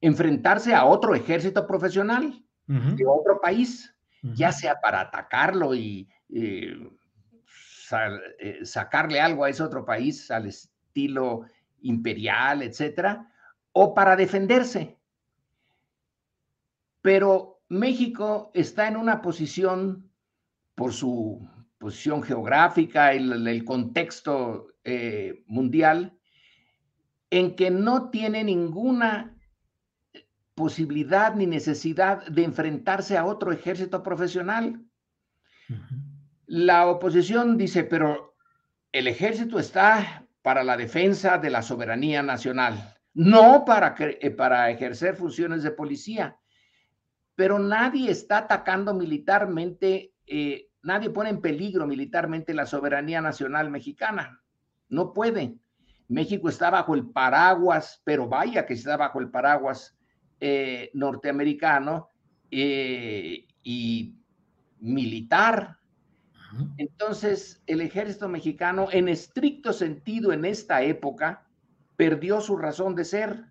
Enfrentarse 0.00 0.74
a 0.74 0.84
otro 0.84 1.14
ejército 1.14 1.66
profesional 1.66 2.44
de 2.66 3.04
otro 3.04 3.40
país, 3.40 3.94
ya 4.22 4.52
sea 4.52 4.80
para 4.80 5.00
atacarlo 5.00 5.74
y 5.74 6.08
eh, 6.28 6.72
eh, 6.72 6.90
sacarle 8.64 9.20
algo 9.20 9.44
a 9.44 9.50
ese 9.50 9.62
otro 9.62 9.84
país 9.84 10.30
al 10.30 10.46
estilo 10.46 11.46
imperial, 11.82 12.62
etcétera, 12.62 13.32
o 13.72 13.94
para 13.94 14.16
defenderse. 14.16 14.98
Pero 17.02 17.62
México 17.68 18.50
está 18.54 18.88
en 18.88 18.96
una 18.96 19.22
posición, 19.22 20.10
por 20.74 20.92
su 20.92 21.48
posición 21.78 22.22
geográfica, 22.22 23.12
el, 23.12 23.46
el 23.46 23.64
contexto 23.64 24.68
eh, 24.84 25.44
mundial, 25.46 26.18
en 27.30 27.54
que 27.54 27.70
no 27.70 28.10
tiene 28.10 28.44
ninguna 28.44 29.36
posibilidad 30.54 31.34
ni 31.34 31.46
necesidad 31.46 32.26
de 32.26 32.44
enfrentarse 32.44 33.16
a 33.16 33.24
otro 33.24 33.52
ejército 33.52 34.02
profesional. 34.02 34.84
La 36.52 36.88
oposición 36.88 37.56
dice, 37.56 37.84
pero 37.84 38.34
el 38.90 39.06
ejército 39.06 39.60
está 39.60 40.26
para 40.42 40.64
la 40.64 40.76
defensa 40.76 41.38
de 41.38 41.48
la 41.48 41.62
soberanía 41.62 42.24
nacional, 42.24 42.96
no 43.14 43.64
para, 43.64 43.94
eh, 43.96 44.30
para 44.32 44.68
ejercer 44.68 45.14
funciones 45.14 45.62
de 45.62 45.70
policía. 45.70 46.36
Pero 47.36 47.60
nadie 47.60 48.10
está 48.10 48.38
atacando 48.38 48.94
militarmente, 48.94 50.12
eh, 50.26 50.70
nadie 50.82 51.10
pone 51.10 51.30
en 51.30 51.40
peligro 51.40 51.86
militarmente 51.86 52.52
la 52.52 52.66
soberanía 52.66 53.20
nacional 53.20 53.70
mexicana. 53.70 54.42
No 54.88 55.12
puede. 55.12 55.54
México 56.08 56.48
está 56.48 56.68
bajo 56.68 56.96
el 56.96 57.12
paraguas, 57.12 58.02
pero 58.02 58.26
vaya 58.26 58.66
que 58.66 58.74
está 58.74 58.96
bajo 58.96 59.20
el 59.20 59.30
paraguas 59.30 59.96
eh, 60.40 60.90
norteamericano 60.94 62.08
y 62.50 64.16
militar 64.80 65.79
entonces, 66.76 67.62
el 67.66 67.80
ejército 67.80 68.28
mexicano, 68.28 68.88
en 68.90 69.08
estricto 69.08 69.72
sentido, 69.72 70.32
en 70.32 70.44
esta 70.44 70.82
época, 70.82 71.46
perdió 71.96 72.40
su 72.40 72.56
razón 72.56 72.94
de 72.94 73.04
ser. 73.04 73.44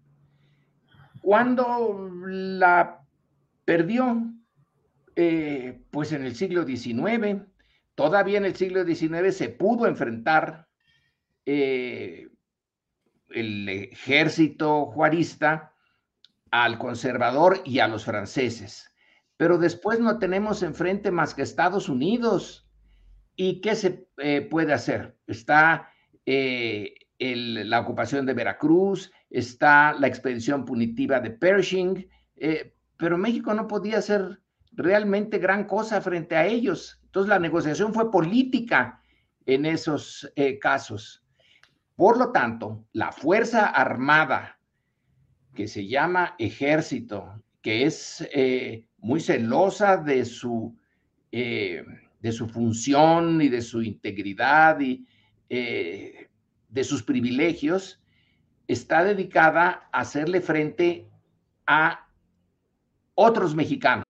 ¿Cuándo 1.21 2.09
la 2.25 3.05
perdió? 3.65 4.33
Eh, 5.15 5.81
pues 5.91 6.11
en 6.13 6.25
el 6.25 6.35
siglo 6.35 6.65
XIX. 6.65 7.43
Todavía 7.95 8.37
en 8.37 8.45
el 8.45 8.55
siglo 8.55 8.85
XIX 8.85 9.35
se 9.35 9.49
pudo 9.49 9.85
enfrentar 9.85 10.67
eh, 11.45 12.29
el 13.29 13.69
ejército 13.69 14.85
juarista 14.85 15.73
al 16.51 16.79
conservador 16.79 17.61
y 17.65 17.79
a 17.79 17.87
los 17.87 18.05
franceses. 18.05 18.89
Pero 19.37 19.57
después 19.57 19.99
no 19.99 20.19
tenemos 20.19 20.63
enfrente 20.63 21.11
más 21.11 21.33
que 21.33 21.41
Estados 21.41 21.89
Unidos 21.89 22.68
¿Y 23.41 23.61
qué 23.61 23.73
se 23.73 24.05
eh, 24.17 24.41
puede 24.41 24.73
hacer? 24.73 25.17
Está 25.25 25.93
eh, 26.25 26.93
la 27.19 27.79
ocupación 27.79 28.25
de 28.25 28.33
Veracruz, 28.33 29.13
está 29.29 29.93
la 29.93 30.07
expedición 30.07 30.65
punitiva 30.65 31.21
de 31.21 31.31
Pershing, 31.31 32.05
eh, 32.35 32.75
pero 32.97 33.17
México 33.17 33.53
no 33.53 33.65
podía 33.65 33.99
hacer 33.99 34.41
realmente 34.73 35.37
gran 35.37 35.63
cosa 35.63 36.01
frente 36.01 36.35
a 36.35 36.45
ellos. 36.45 36.99
Entonces 37.05 37.29
la 37.29 37.39
negociación 37.39 37.93
fue 37.93 38.11
política 38.11 39.01
en 39.45 39.65
esos 39.65 40.29
casos. 40.59 41.23
Por 41.95 42.17
lo 42.17 42.33
tanto, 42.33 42.87
la 42.91 43.13
Fuerza 43.13 43.67
Armada, 43.67 44.59
que 45.55 45.69
se 45.69 45.87
llama 45.87 46.35
ejército, 46.39 47.41
que 47.61 47.85
es 47.85 48.27
muy 48.97 49.21
celosa 49.21 49.95
de 49.95 50.25
su 50.25 50.77
de 52.21 52.31
su 52.31 52.47
función 52.47 53.41
y 53.41 53.49
de 53.49 53.61
su 53.61 53.81
integridad 53.81 54.79
y 54.79 55.05
eh, 55.49 56.29
de 56.69 56.83
sus 56.83 57.03
privilegios, 57.03 57.99
está 58.67 59.03
dedicada 59.03 59.89
a 59.91 60.01
hacerle 60.01 60.41
frente 60.41 61.09
a 61.65 62.07
otros 63.15 63.55
mexicanos. 63.55 64.03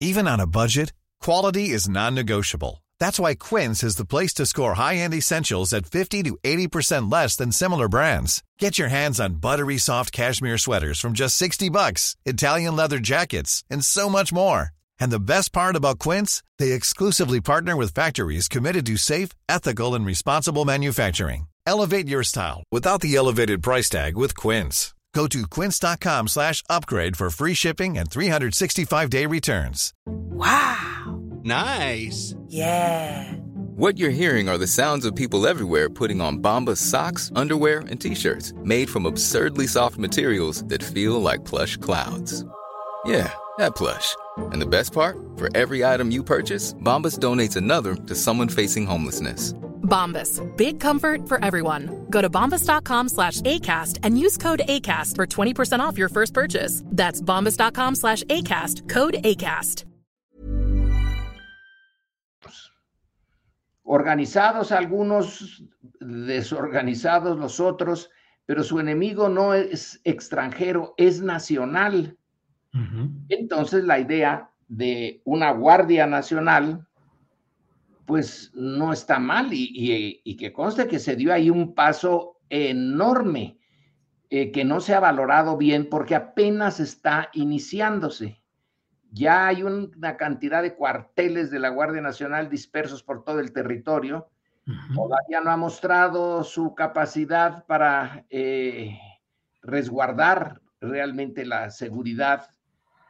Even 0.00 0.28
on 0.28 0.38
a 0.38 0.46
budget, 0.46 0.92
quality 1.20 1.70
is 1.70 1.88
non-negotiable. 1.88 2.84
That's 3.00 3.18
why 3.18 3.34
Quince 3.34 3.82
is 3.82 3.96
the 3.96 4.04
place 4.04 4.32
to 4.34 4.46
score 4.46 4.74
high-end 4.74 5.14
essentials 5.14 5.72
at 5.72 5.86
50 5.86 6.22
to 6.24 6.38
80% 6.44 7.10
less 7.10 7.34
than 7.36 7.50
similar 7.50 7.88
brands. 7.88 8.42
Get 8.58 8.78
your 8.78 8.88
hands 8.88 9.18
on 9.18 9.40
buttery 9.40 9.78
soft 9.78 10.12
cashmere 10.12 10.58
sweaters 10.58 11.00
from 11.00 11.14
just 11.14 11.36
60 11.36 11.68
bucks, 11.70 12.16
Italian 12.24 12.76
leather 12.76 12.98
jackets, 13.00 13.64
and 13.68 13.84
so 13.84 14.08
much 14.08 14.32
more. 14.32 14.72
And 15.00 15.10
the 15.12 15.20
best 15.20 15.52
part 15.52 15.76
about 15.76 15.98
Quince, 15.98 16.42
they 16.58 16.72
exclusively 16.72 17.40
partner 17.40 17.76
with 17.76 17.94
factories 17.94 18.48
committed 18.48 18.86
to 18.86 18.96
safe, 18.96 19.30
ethical 19.48 19.94
and 19.94 20.06
responsible 20.06 20.64
manufacturing. 20.64 21.46
Elevate 21.66 22.08
your 22.08 22.22
style 22.22 22.62
without 22.72 23.00
the 23.00 23.14
elevated 23.16 23.62
price 23.62 23.88
tag 23.88 24.16
with 24.16 24.36
Quince. 24.36 24.94
Go 25.14 25.26
to 25.28 25.42
quince.com/upgrade 25.48 27.16
for 27.16 27.30
free 27.30 27.54
shipping 27.54 27.98
and 27.98 28.08
365-day 28.10 29.26
returns. 29.26 29.92
Wow. 30.06 31.20
Nice. 31.42 32.34
Yeah. 32.48 33.32
What 33.78 33.96
you're 33.96 34.10
hearing 34.10 34.48
are 34.48 34.58
the 34.58 34.66
sounds 34.66 35.06
of 35.06 35.14
people 35.14 35.46
everywhere 35.46 35.88
putting 35.88 36.20
on 36.20 36.42
Bombas 36.42 36.78
socks, 36.78 37.30
underwear 37.36 37.80
and 37.88 38.00
t-shirts 38.00 38.52
made 38.64 38.90
from 38.90 39.06
absurdly 39.06 39.66
soft 39.68 39.98
materials 39.98 40.64
that 40.64 40.82
feel 40.82 41.22
like 41.22 41.44
plush 41.44 41.76
clouds. 41.76 42.44
Yeah, 43.06 43.32
that 43.58 43.76
plush. 43.76 44.16
And 44.52 44.60
the 44.62 44.66
best 44.66 44.92
part, 44.92 45.16
for 45.36 45.48
every 45.56 45.84
item 45.84 46.10
you 46.10 46.24
purchase, 46.24 46.74
Bombas 46.74 47.18
donates 47.18 47.56
another 47.56 47.94
to 47.94 48.14
someone 48.14 48.48
facing 48.48 48.86
homelessness. 48.86 49.54
Bombas, 49.82 50.40
big 50.56 50.80
comfort 50.80 51.26
for 51.26 51.42
everyone. 51.44 52.06
Go 52.10 52.20
to 52.20 52.28
bombas.com 52.28 53.08
slash 53.08 53.40
ACAST 53.40 53.98
and 54.02 54.18
use 54.18 54.36
code 54.36 54.60
ACAST 54.68 55.16
for 55.16 55.26
20% 55.26 55.80
off 55.80 55.96
your 55.96 56.10
first 56.10 56.34
purchase. 56.34 56.82
That's 56.86 57.20
bombas.com 57.20 57.94
slash 57.94 58.22
ACAST, 58.24 58.88
code 58.88 59.14
ACAST. 59.24 59.84
Organizados 63.84 64.70
algunos, 64.70 65.62
desorganizados 65.98 67.38
los 67.38 67.58
otros, 67.58 68.10
pero 68.44 68.62
su 68.62 68.78
enemigo 68.78 69.30
no 69.30 69.54
es 69.54 69.98
extranjero, 70.04 70.92
es 70.98 71.22
nacional. 71.22 72.17
Entonces 73.28 73.84
la 73.84 73.98
idea 73.98 74.50
de 74.68 75.22
una 75.24 75.50
Guardia 75.50 76.06
Nacional, 76.06 76.86
pues 78.06 78.52
no 78.54 78.92
está 78.92 79.18
mal 79.18 79.48
y, 79.50 80.36
que 80.36 80.52
conste 80.52 80.86
que 80.86 80.98
se 80.98 81.16
dio 81.16 81.32
ahí 81.32 81.50
un 81.50 81.74
paso 81.74 82.38
enorme 82.48 83.58
eh, 84.30 84.52
que 84.52 84.64
no 84.64 84.80
se 84.80 84.94
ha 84.94 85.00
valorado 85.00 85.56
bien 85.56 85.88
porque 85.88 86.14
apenas 86.14 86.80
está 86.80 87.30
iniciándose. 87.32 88.42
Ya 89.10 89.46
hay 89.46 89.62
una 89.62 90.18
cantidad 90.18 90.62
de 90.62 90.74
cuarteles 90.74 91.50
de 91.50 91.58
la 91.58 91.70
Guardia 91.70 92.02
Nacional 92.02 92.50
dispersos 92.50 93.02
por 93.02 93.24
todo 93.24 93.40
el 93.40 93.52
territorio. 93.52 94.28
Todavía 94.94 95.40
no 95.42 95.50
ha 95.50 95.56
mostrado 95.56 96.44
su 96.44 96.74
capacidad 96.74 97.64
para 97.64 98.26
eh, 98.28 98.98
resguardar 99.62 100.60
realmente 100.78 101.46
la 101.46 101.70
seguridad 101.70 102.50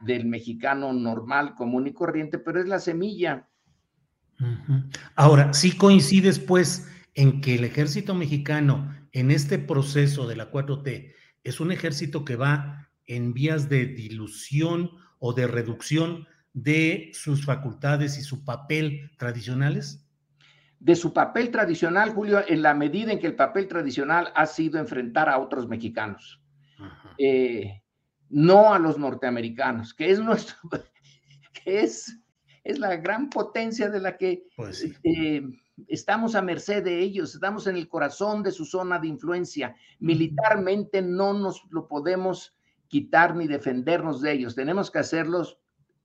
del 0.00 0.26
mexicano 0.26 0.92
normal, 0.92 1.54
común 1.54 1.86
y 1.86 1.92
corriente, 1.92 2.38
pero 2.38 2.60
es 2.60 2.66
la 2.66 2.78
semilla. 2.78 3.48
Ahora, 5.16 5.52
sí 5.52 5.76
coincides 5.76 6.38
pues 6.38 6.88
en 7.14 7.40
que 7.40 7.56
el 7.56 7.64
ejército 7.64 8.14
mexicano 8.14 8.94
en 9.12 9.30
este 9.30 9.58
proceso 9.58 10.28
de 10.28 10.36
la 10.36 10.50
4T 10.50 11.12
es 11.42 11.60
un 11.60 11.72
ejército 11.72 12.24
que 12.24 12.36
va 12.36 12.88
en 13.06 13.32
vías 13.32 13.68
de 13.68 13.86
dilución 13.86 14.90
o 15.18 15.32
de 15.32 15.46
reducción 15.46 16.26
de 16.52 17.10
sus 17.12 17.44
facultades 17.44 18.18
y 18.18 18.22
su 18.22 18.44
papel 18.44 19.10
tradicionales? 19.18 20.04
De 20.80 20.94
su 20.94 21.12
papel 21.12 21.50
tradicional, 21.50 22.10
Julio, 22.10 22.42
en 22.46 22.62
la 22.62 22.74
medida 22.74 23.12
en 23.12 23.18
que 23.18 23.26
el 23.26 23.34
papel 23.34 23.66
tradicional 23.66 24.32
ha 24.34 24.46
sido 24.46 24.78
enfrentar 24.78 25.28
a 25.28 25.38
otros 25.38 25.66
mexicanos, 25.68 26.40
eh, 27.18 27.82
no 28.30 28.72
a 28.72 28.78
los 28.78 28.98
norteamericanos, 28.98 29.94
que 29.94 30.10
es 30.10 30.20
nuestro, 30.20 30.56
que 31.64 31.80
es, 31.80 32.18
es 32.64 32.78
la 32.78 32.96
gran 32.96 33.30
potencia 33.30 33.88
de 33.88 34.00
la 34.00 34.16
que 34.16 34.44
pues 34.56 34.86
eh, 35.04 35.42
estamos 35.86 36.34
a 36.34 36.42
merced 36.42 36.82
de 36.84 37.00
ellos, 37.00 37.34
estamos 37.34 37.66
en 37.66 37.76
el 37.76 37.88
corazón 37.88 38.42
de 38.42 38.52
su 38.52 38.64
zona 38.64 38.98
de 38.98 39.08
influencia. 39.08 39.74
Militarmente 40.00 41.02
no 41.02 41.32
nos 41.32 41.64
lo 41.70 41.88
podemos 41.88 42.56
quitar 42.88 43.36
ni 43.36 43.46
defendernos 43.46 44.20
de 44.20 44.32
ellos, 44.32 44.54
tenemos 44.54 44.90
que 44.90 44.98
hacerlos 44.98 45.58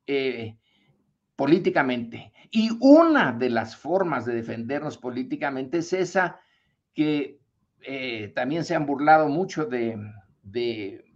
eh, 0.05 0.57
políticamente. 1.35 2.31
Y 2.51 2.69
una 2.81 3.31
de 3.31 3.49
las 3.49 3.75
formas 3.75 4.25
de 4.25 4.35
defendernos 4.35 4.97
políticamente 4.97 5.79
es 5.79 5.93
esa 5.93 6.39
que 6.93 7.39
eh, 7.81 8.31
también 8.35 8.63
se 8.63 8.75
han 8.75 8.85
burlado 8.85 9.27
mucho 9.27 9.65
de, 9.65 9.97
de 10.43 11.12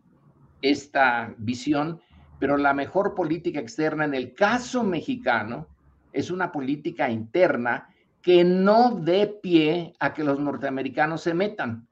esta 0.62 1.34
visión, 1.38 2.02
pero 2.40 2.58
la 2.58 2.74
mejor 2.74 3.16
política 3.16 3.60
externa 3.60 4.06
en 4.06 4.14
el 4.14 4.34
caso 4.34 4.84
mexicano 4.84 5.68
es 6.14 6.32
una 6.32 6.52
política 6.52 7.10
interna 7.10 7.90
que 8.22 8.44
no 8.44 8.92
dé 8.92 9.28
pie 9.28 9.94
a 10.00 10.14
que 10.14 10.24
los 10.24 10.40
norteamericanos 10.40 11.22
se 11.22 11.34
metan. 11.34 11.88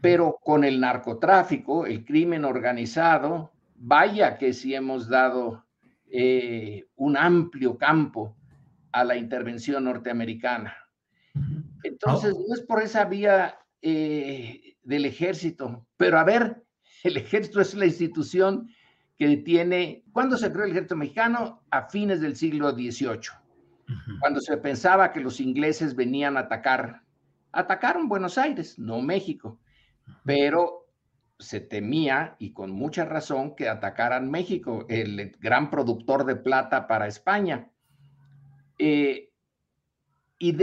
Pero 0.00 0.38
con 0.42 0.64
el 0.64 0.78
narcotráfico, 0.78 1.86
el 1.86 2.04
crimen 2.04 2.44
organizado, 2.44 3.52
vaya 3.76 4.36
que 4.36 4.52
si 4.52 4.74
hemos 4.74 5.08
dado 5.08 5.64
eh, 6.10 6.86
un 6.96 7.16
amplio 7.16 7.78
campo 7.78 8.36
a 8.92 9.04
la 9.04 9.16
intervención 9.16 9.84
norteamericana. 9.84 10.76
Entonces, 11.82 12.34
no 12.34 12.54
es 12.54 12.60
por 12.62 12.82
esa 12.82 13.04
vía 13.04 13.58
eh, 13.80 14.76
del 14.82 15.06
ejército, 15.06 15.86
pero 15.96 16.18
a 16.18 16.24
ver, 16.24 16.62
el 17.04 17.16
ejército 17.16 17.60
es 17.60 17.74
la 17.74 17.86
institución 17.86 18.68
que 19.18 19.36
tiene, 19.38 20.04
¿cuándo 20.12 20.36
se 20.36 20.50
creó 20.50 20.64
el 20.64 20.70
ejército 20.70 20.96
mexicano? 20.96 21.62
A 21.70 21.88
fines 21.88 22.20
del 22.20 22.36
siglo 22.36 22.70
XVIII, 22.72 23.20
cuando 24.20 24.40
se 24.40 24.56
pensaba 24.56 25.12
que 25.12 25.20
los 25.20 25.40
ingleses 25.40 25.94
venían 25.94 26.36
a 26.36 26.40
atacar. 26.40 27.02
Atacaron 27.52 28.08
Buenos 28.08 28.38
Aires, 28.38 28.78
no 28.78 29.02
México, 29.02 29.60
pero 30.24 30.86
se 31.38 31.60
temía, 31.60 32.36
y 32.38 32.52
con 32.52 32.70
mucha 32.70 33.04
razón, 33.04 33.54
que 33.56 33.68
atacaran 33.68 34.30
México, 34.30 34.86
el 34.88 35.36
gran 35.40 35.70
productor 35.70 36.24
de 36.24 36.36
plata 36.36 36.86
para 36.86 37.06
España. 37.06 37.70
Eh, 38.78 39.30
y 40.38 40.56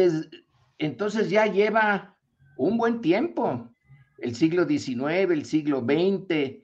entonces 0.80 1.30
ya 1.30 1.46
lleva 1.46 2.18
un 2.58 2.78
buen 2.78 3.02
tiempo, 3.02 3.70
el 4.20 4.36
siglo 4.36 4.68
XIX, 4.68 5.32
el 5.32 5.46
siglo 5.46 5.82
XX, 5.82 6.64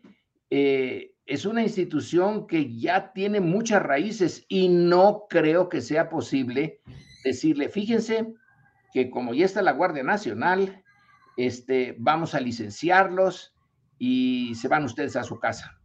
eh, 0.50 1.16
es 1.26 1.46
una 1.46 1.64
institución 1.64 2.48
que 2.48 2.76
ya 2.78 3.14
tiene 3.14 3.40
muchas 3.40 3.82
raíces 3.82 4.46
y 4.50 4.68
no 4.68 5.26
creo 5.30 5.70
que 5.70 5.82
sea 5.82 6.10
posible 6.10 6.82
decirle, 7.24 7.70
fíjense 7.70 8.34
que 8.94 9.10
como 9.10 9.34
ya 9.34 9.46
está 9.46 9.62
la 9.62 9.72
Guardia 9.72 10.04
Nacional, 10.04 10.84
este, 11.38 11.96
vamos 11.98 12.36
a 12.36 12.40
licenciarlos, 12.40 13.54
y 14.06 14.54
se 14.56 14.68
van 14.68 14.84
ustedes 14.84 15.16
a 15.16 15.24
su 15.24 15.40
casa. 15.40 15.80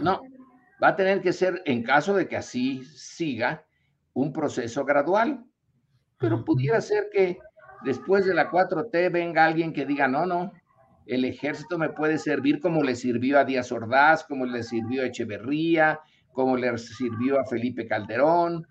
No, 0.00 0.20
va 0.82 0.88
a 0.88 0.96
tener 0.96 1.20
que 1.20 1.32
ser, 1.32 1.62
en 1.64 1.84
caso 1.84 2.12
de 2.14 2.26
que 2.26 2.36
así 2.36 2.84
siga, 2.84 3.64
un 4.14 4.32
proceso 4.32 4.84
gradual. 4.84 5.44
Pero 6.18 6.44
pudiera 6.44 6.80
ser 6.80 7.08
que 7.12 7.38
después 7.84 8.24
de 8.24 8.34
la 8.34 8.50
4T 8.50 9.12
venga 9.12 9.44
alguien 9.44 9.72
que 9.72 9.86
diga, 9.86 10.08
no, 10.08 10.26
no, 10.26 10.52
el 11.06 11.24
ejército 11.24 11.78
me 11.78 11.90
puede 11.90 12.18
servir 12.18 12.60
como 12.60 12.82
le 12.82 12.96
sirvió 12.96 13.38
a 13.38 13.44
Díaz 13.44 13.70
Ordaz, 13.72 14.24
como 14.24 14.44
le 14.44 14.62
sirvió 14.62 15.02
a 15.02 15.06
Echeverría, 15.06 16.00
como 16.32 16.56
le 16.56 16.76
sirvió 16.78 17.40
a 17.40 17.46
Felipe 17.46 17.86
Calderón. 17.86 18.66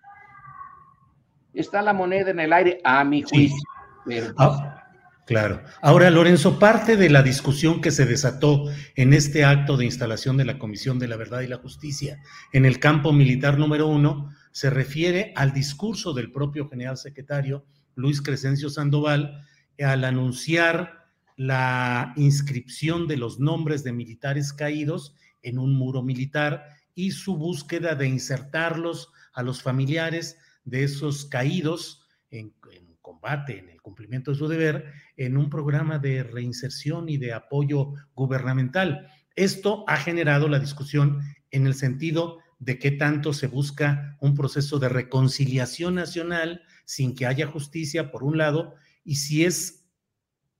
Está 1.54 1.82
la 1.82 1.94
moneda 1.94 2.32
en 2.32 2.40
el 2.40 2.54
aire, 2.54 2.82
a 2.84 3.04
mi 3.04 3.22
juicio. 3.22 3.58
Pero, 4.06 4.34
ah, 4.38 4.86
Claro. 5.26 5.64
Ahora, 5.82 6.12
Lorenzo, 6.12 6.60
parte 6.60 6.98
de 6.98 7.10
la 7.10 7.24
discusión 7.24 7.82
que 7.82 7.90
se 7.90 8.06
desató 8.06 8.66
en 8.96 9.12
este 9.12 9.44
acto 9.44 9.76
de 9.76 9.86
instalación 9.86 10.38
de 10.38 10.46
la 10.46 10.60
Comisión 10.60 11.00
de 11.00 11.08
la 11.08 11.18
Verdad 11.18 11.42
y 11.42 11.48
la 11.48 11.58
Justicia 11.58 12.22
en 12.54 12.64
el 12.64 12.80
campo 12.80 13.12
militar 13.12 13.58
número 13.58 13.88
uno 13.88 14.30
se 14.52 14.70
refiere 14.70 15.34
al 15.36 15.52
discurso 15.52 16.14
del 16.14 16.32
propio 16.32 16.70
general 16.70 16.98
secretario 16.98 17.66
Luis 17.96 18.22
Crescencio 18.22 18.70
Sandoval 18.70 19.42
al 19.80 20.04
anunciar 20.04 21.05
la 21.36 22.14
inscripción 22.16 23.08
de 23.08 23.18
los 23.18 23.40
nombres 23.40 23.84
de 23.84 23.92
militares 23.92 24.54
caídos 24.54 25.16
en 25.42 25.60
un 25.60 25.76
muro 25.76 26.02
militar 26.02 26.66
y 26.94 27.12
su 27.12 27.38
búsqueda 27.38 27.96
de 27.96 28.08
insertarlos 28.08 29.10
a 29.34 29.44
los 29.44 29.62
familiares 29.62 30.38
de 30.64 30.84
esos 30.84 31.26
caídos 31.26 32.08
en, 32.32 32.54
combate, 33.02 33.60
en 33.60 33.70
el 33.70 33.82
cumplimiento 33.82 34.32
de 34.32 34.38
su 34.38 34.48
deber, 34.48 34.92
en 35.18 35.38
un 35.38 35.50
programa 35.50 36.00
de 36.00 36.24
reinserción 36.24 37.08
y 37.10 37.18
de 37.18 37.34
apoyo 37.34 37.94
gubernamental. 38.16 39.08
Esto 39.36 39.84
ha 39.88 39.98
generado 39.98 40.48
la 40.48 40.60
discusión 40.60 41.22
en 41.52 41.68
el 41.68 41.76
sentido 41.76 42.40
de 42.60 42.80
qué 42.80 42.92
tanto 42.92 43.34
se 43.34 43.48
busca 43.48 44.18
un 44.22 44.34
proceso 44.34 44.80
de 44.80 44.90
reconciliación 44.90 45.96
nacional 45.96 46.64
sin 46.86 47.16
que 47.16 47.26
haya 47.26 47.46
justicia, 47.46 48.12
por 48.12 48.24
un 48.24 48.38
lado, 48.38 48.76
y 49.04 49.16
si 49.16 49.46
es 49.46 49.85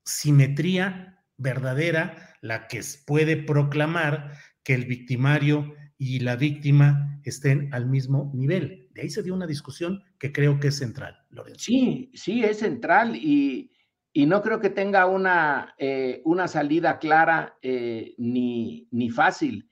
simetría 0.06 1.22
verdadera 1.36 2.36
la 2.40 2.68
que 2.68 2.80
puede 3.04 3.36
proclamar 3.36 4.32
que 4.62 4.74
el 4.74 4.86
victimario 4.86 5.74
y 5.98 6.20
la 6.20 6.36
víctima 6.36 7.20
estén 7.24 7.72
al 7.74 7.86
mismo 7.86 8.30
nivel. 8.34 8.88
De 8.94 9.02
ahí 9.02 9.10
se 9.10 9.22
dio 9.22 9.34
una 9.34 9.46
discusión 9.46 10.02
que 10.18 10.32
creo 10.32 10.58
que 10.60 10.68
es 10.68 10.78
central, 10.78 11.18
Lorenzo. 11.30 11.60
Sí, 11.60 12.10
sí, 12.14 12.44
es 12.44 12.58
central 12.58 13.16
y, 13.16 13.72
no 14.14 14.40
creo 14.42 14.60
que 14.60 14.70
tenga 14.70 15.04
una, 15.06 15.74
eh, 15.76 16.22
una 16.24 16.48
salida 16.48 16.98
clara 16.98 17.58
eh, 17.60 18.14
ni, 18.16 18.88
ni, 18.90 19.10
fácil. 19.10 19.68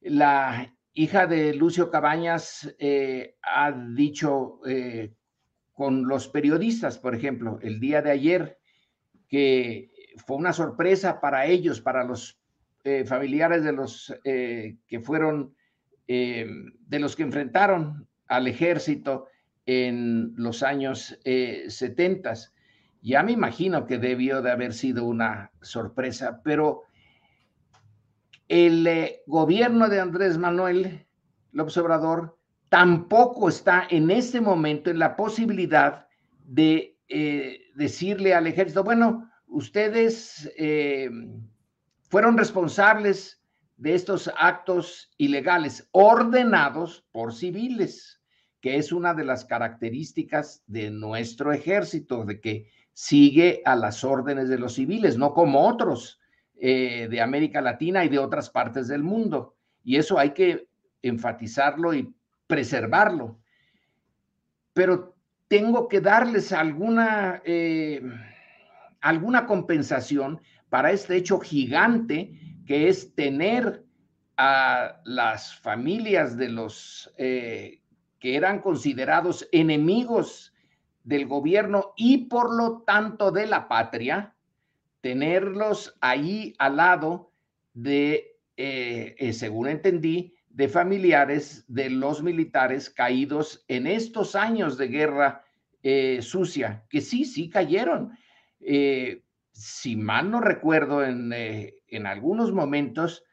La 0.00 0.74
hija 0.92 1.28
de 1.28 1.54
Lucio 1.54 1.88
Cabañas 1.88 2.74
eh, 2.80 3.36
ha 3.40 3.70
dicho 3.70 4.58
con 5.72 6.08
los 6.08 6.28
periodistas, 6.28 6.98
por 6.98 7.14
ejemplo, 7.14 7.60
el 7.62 7.78
día 7.78 8.02
de 8.02 8.10
ayer, 8.10 8.58
que 9.32 9.90
fue 10.26 10.36
una 10.36 10.52
sorpresa 10.52 11.18
para 11.22 11.46
ellos, 11.46 11.80
para 11.80 12.04
los 12.04 12.38
familiares 13.06 13.64
de 13.64 13.72
los 13.72 14.14
que 14.22 15.00
fueron, 15.02 15.54
de 16.06 16.98
los 16.98 17.16
que 17.16 17.22
enfrentaron 17.22 18.06
al 18.28 18.46
ejército 18.46 19.28
en 19.66 20.34
los 20.36 20.62
años 20.62 21.18
70. 21.24 22.32
Eh, 22.32 22.36
ya 23.00 23.22
me 23.22 23.32
imagino 23.32 23.86
que 23.86 23.98
debió 23.98 24.42
de 24.42 24.50
haber 24.50 24.74
sido 24.74 25.04
una 25.04 25.50
sorpresa, 25.60 26.40
pero 26.44 26.82
el 28.48 28.86
eh, 28.86 29.22
gobierno 29.26 29.88
de 29.88 30.00
Andrés 30.00 30.38
Manuel 30.38 31.06
López 31.52 31.76
Obrador 31.78 32.38
tampoco 32.68 33.48
está 33.48 33.86
en 33.90 34.10
este 34.10 34.40
momento 34.40 34.90
en 34.90 34.98
la 34.98 35.16
posibilidad 35.16 36.06
de 36.44 36.91
eh, 37.12 37.70
decirle 37.74 38.34
al 38.34 38.46
ejército, 38.46 38.82
bueno, 38.82 39.30
ustedes 39.46 40.50
fueron 42.08 42.38
responsables 42.38 43.42
de 43.76 43.94
estos 43.94 44.30
actos 44.36 45.10
ilegales 45.18 45.88
ordenados 45.92 47.04
por 47.12 47.34
civiles 47.34 48.22
que 48.62 48.76
es 48.76 48.92
una 48.92 49.12
de 49.12 49.24
las 49.24 49.44
características 49.44 50.62
de 50.68 50.90
nuestro 50.90 51.52
ejército, 51.52 52.24
de 52.24 52.40
que 52.40 52.68
sigue 52.92 53.60
a 53.64 53.74
las 53.74 54.04
órdenes 54.04 54.48
de 54.48 54.58
los 54.58 54.74
civiles, 54.74 55.18
no 55.18 55.34
como 55.34 55.66
otros 55.66 56.20
eh, 56.54 57.08
de 57.10 57.20
América 57.20 57.60
Latina 57.60 58.04
y 58.04 58.08
de 58.08 58.20
otras 58.20 58.50
partes 58.50 58.86
del 58.86 59.02
mundo. 59.02 59.56
Y 59.82 59.96
eso 59.96 60.16
hay 60.16 60.30
que 60.30 60.68
enfatizarlo 61.02 61.92
y 61.92 62.14
preservarlo. 62.46 63.40
Pero 64.72 65.16
tengo 65.52 65.86
que 65.86 66.00
darles 66.00 66.50
alguna, 66.50 67.42
eh, 67.44 68.00
alguna 69.02 69.44
compensación 69.44 70.40
para 70.70 70.92
este 70.92 71.14
hecho 71.14 71.38
gigante 71.40 72.32
que 72.64 72.88
es 72.88 73.14
tener 73.14 73.84
a 74.38 75.02
las 75.04 75.54
familias 75.60 76.38
de 76.38 76.48
los 76.48 77.12
eh, 77.18 77.82
que 78.18 78.36
eran 78.36 78.62
considerados 78.62 79.46
enemigos 79.52 80.54
del 81.04 81.26
gobierno 81.26 81.92
y 81.98 82.28
por 82.28 82.54
lo 82.54 82.80
tanto 82.86 83.30
de 83.30 83.46
la 83.46 83.68
patria, 83.68 84.34
tenerlos 85.02 85.94
ahí 86.00 86.54
al 86.56 86.76
lado 86.78 87.30
de, 87.74 88.38
eh, 88.56 89.30
según 89.34 89.68
entendí, 89.68 90.34
de 90.52 90.68
familiares 90.68 91.64
de 91.66 91.88
los 91.90 92.22
militares 92.22 92.90
caídos 92.90 93.64
en 93.68 93.86
estos 93.86 94.36
años 94.36 94.76
de 94.76 94.88
guerra 94.88 95.44
eh, 95.82 96.20
sucia, 96.20 96.84
que 96.90 97.00
sí, 97.00 97.24
sí 97.24 97.48
cayeron. 97.48 98.16
Eh, 98.60 99.24
si 99.50 99.96
mal 99.96 100.30
no 100.30 100.40
recuerdo, 100.40 101.04
en, 101.04 101.32
eh, 101.32 101.74
en 101.88 102.06
algunos 102.06 102.52
momentos, 102.52 103.24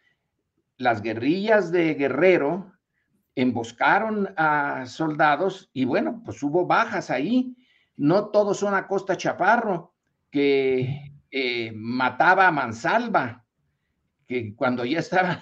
las 0.78 1.02
guerrillas 1.02 1.72
de 1.72 1.94
Guerrero 1.94 2.74
emboscaron 3.36 4.34
a 4.38 4.86
soldados 4.86 5.70
y 5.74 5.86
bueno, 5.86 6.22
pues 6.24 6.42
hubo 6.42 6.66
bajas 6.66 7.10
ahí. 7.10 7.56
No 7.98 8.30
todos 8.30 8.58
son 8.58 8.74
a 8.74 8.88
Costa 8.88 9.18
Chaparro, 9.18 9.94
que 10.32 11.12
mataba 11.76 12.48
a 12.48 12.52
Mansalva, 12.52 13.46
que 14.26 14.56
cuando 14.56 14.86
ya 14.86 15.00
estaban 15.00 15.40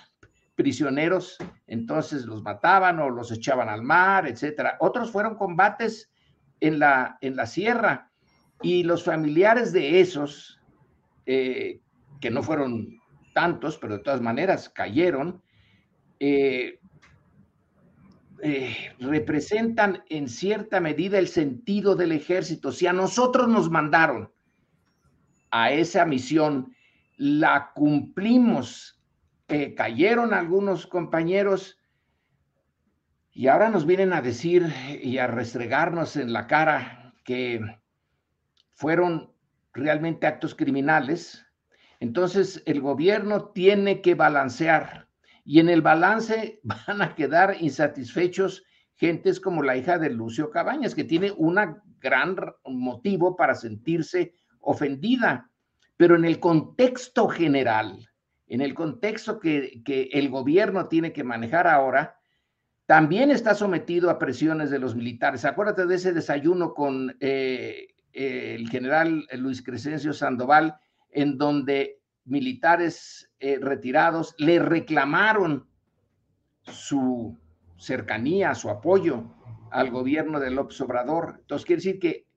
prisioneros, 0.57 1.37
entonces 1.67 2.25
los 2.25 2.41
mataban 2.41 2.99
o 2.99 3.11
los 3.11 3.31
echaban 3.31 3.69
al 3.69 3.83
mar, 3.83 4.27
etcétera. 4.27 4.75
Otros 4.79 5.11
fueron 5.11 5.35
combates 5.35 6.11
en 6.59 6.79
la, 6.79 7.17
en 7.21 7.35
la 7.35 7.45
sierra 7.45 8.11
y 8.63 8.83
los 8.83 9.03
familiares 9.03 9.71
de 9.71 10.01
esos, 10.01 10.59
eh, 11.27 11.79
que 12.19 12.31
no 12.31 12.41
fueron 12.41 12.99
tantos, 13.35 13.77
pero 13.77 13.97
de 13.97 14.03
todas 14.03 14.19
maneras 14.19 14.67
cayeron, 14.67 15.43
eh, 16.19 16.79
eh, 18.41 18.75
representan 18.99 20.03
en 20.09 20.27
cierta 20.27 20.79
medida 20.79 21.19
el 21.19 21.27
sentido 21.27 21.95
del 21.95 22.13
ejército. 22.13 22.71
Si 22.71 22.87
a 22.87 22.93
nosotros 22.93 23.47
nos 23.47 23.69
mandaron 23.69 24.31
a 25.51 25.71
esa 25.71 26.03
misión, 26.05 26.75
la 27.17 27.71
cumplimos 27.75 28.96
cayeron 29.75 30.33
algunos 30.33 30.87
compañeros 30.87 31.79
y 33.31 33.47
ahora 33.47 33.69
nos 33.69 33.85
vienen 33.85 34.13
a 34.13 34.21
decir 34.21 34.73
y 35.01 35.19
a 35.19 35.27
restregarnos 35.27 36.17
en 36.17 36.33
la 36.33 36.47
cara 36.47 37.13
que 37.23 37.61
fueron 38.73 39.31
realmente 39.73 40.27
actos 40.27 40.55
criminales. 40.55 41.45
Entonces 41.99 42.63
el 42.65 42.81
gobierno 42.81 43.49
tiene 43.49 44.01
que 44.01 44.15
balancear 44.15 45.07
y 45.45 45.59
en 45.59 45.69
el 45.69 45.81
balance 45.81 46.59
van 46.63 47.01
a 47.01 47.15
quedar 47.15 47.57
insatisfechos 47.59 48.63
gentes 48.95 49.39
como 49.39 49.61
la 49.61 49.77
hija 49.77 49.97
de 49.99 50.09
Lucio 50.09 50.49
Cabañas, 50.49 50.95
que 50.95 51.03
tiene 51.03 51.31
un 51.31 51.59
gran 51.99 52.35
motivo 52.65 53.35
para 53.35 53.53
sentirse 53.53 54.33
ofendida, 54.59 55.49
pero 55.95 56.15
en 56.15 56.25
el 56.25 56.39
contexto 56.39 57.27
general, 57.27 58.09
en 58.47 58.61
el 58.61 58.73
contexto 58.73 59.39
que, 59.39 59.81
el 60.11 60.29
gobierno 60.29 60.87
tiene 60.87 61.11
que 61.13 61.23
manejar 61.23 61.67
ahora, 61.67 62.17
también 62.85 63.31
está 63.31 63.53
sometido 63.53 64.09
a 64.09 64.17
presiones 64.17 64.69
de 64.69 64.79
los 64.79 64.95
militares. 64.95 65.43
Acuérdate 65.43 65.85
de 65.85 65.95
ese 65.95 66.13
desayuno 66.13 66.73
con 66.73 67.17
eh, 67.19 67.87
el 68.13 68.69
general 68.69 69.27
Luis 69.33 69.61
Crescencio 69.61 70.13
Sandoval, 70.13 70.77
en 71.11 71.37
donde 71.37 71.99
militares 72.23 73.29
eh, 73.39 73.59
retirados 73.61 74.35
le 74.37 74.59
reclamaron 74.59 75.67
su 76.61 77.37
cercanía, 77.77 78.55
su 78.55 78.69
apoyo 78.69 79.35
al 79.71 79.91
gobierno 79.91 80.39
de 80.39 80.51
López 80.51 80.79
Obrador. 80.81 81.35
Entonces, 81.39 81.65
quiere 81.65 81.81
decir 81.81 81.99
que 81.99 82.27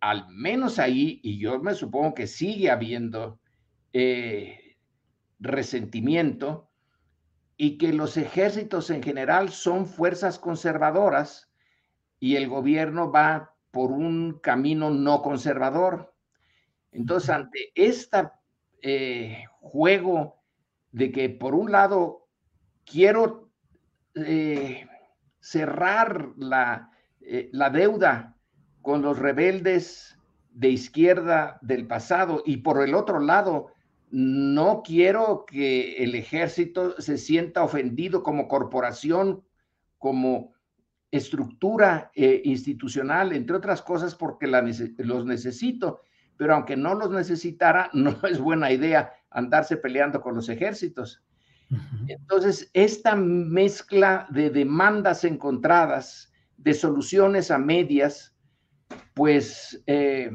al 0.00 0.28
menos 0.28 0.78
ahí, 0.78 1.20
y 1.22 1.38
yo 1.38 1.58
me 1.60 1.74
supongo 1.74 2.14
que 2.14 2.26
sigue 2.26 2.70
habiendo 2.70 3.38
eh, 3.92 4.59
resentimiento 5.40 6.70
y 7.56 7.78
que 7.78 7.92
los 7.92 8.16
ejércitos 8.16 8.90
en 8.90 9.02
general 9.02 9.50
son 9.50 9.86
fuerzas 9.86 10.38
conservadoras 10.38 11.50
y 12.18 12.36
el 12.36 12.48
gobierno 12.48 13.10
va 13.10 13.54
por 13.70 13.90
un 13.92 14.38
camino 14.40 14.90
no 14.90 15.22
conservador. 15.22 16.14
Entonces, 16.92 17.30
ante 17.30 17.72
este 17.74 18.28
juego 19.60 20.42
de 20.92 21.12
que 21.12 21.28
por 21.28 21.54
un 21.54 21.70
lado 21.70 22.28
quiero 22.84 23.50
eh, 24.14 24.86
cerrar 25.38 26.30
la, 26.36 26.90
eh, 27.20 27.48
la 27.52 27.70
deuda 27.70 28.36
con 28.82 29.02
los 29.02 29.18
rebeldes 29.18 30.18
de 30.50 30.70
izquierda 30.70 31.58
del 31.62 31.86
pasado 31.86 32.42
y 32.44 32.58
por 32.58 32.82
el 32.82 32.94
otro 32.94 33.20
lado 33.20 33.72
no 34.10 34.82
quiero 34.84 35.44
que 35.46 36.02
el 36.02 36.14
ejército 36.14 37.00
se 37.00 37.16
sienta 37.16 37.62
ofendido 37.62 38.22
como 38.22 38.48
corporación, 38.48 39.44
como 39.98 40.52
estructura 41.10 42.10
eh, 42.14 42.42
institucional, 42.44 43.32
entre 43.32 43.56
otras 43.56 43.82
cosas 43.82 44.14
porque 44.14 44.46
los 44.46 45.26
necesito, 45.26 46.00
pero 46.36 46.54
aunque 46.54 46.76
no 46.76 46.94
los 46.94 47.10
necesitara, 47.10 47.90
no 47.94 48.16
es 48.28 48.40
buena 48.40 48.70
idea 48.72 49.12
andarse 49.30 49.76
peleando 49.76 50.20
con 50.20 50.34
los 50.34 50.48
ejércitos. 50.48 51.22
Entonces, 52.08 52.68
esta 52.74 53.14
mezcla 53.14 54.26
de 54.30 54.50
demandas 54.50 55.22
encontradas, 55.22 56.32
de 56.56 56.74
soluciones 56.74 57.52
a 57.52 57.58
medias, 57.58 58.34
pues 59.14 59.80
eh, 59.86 60.32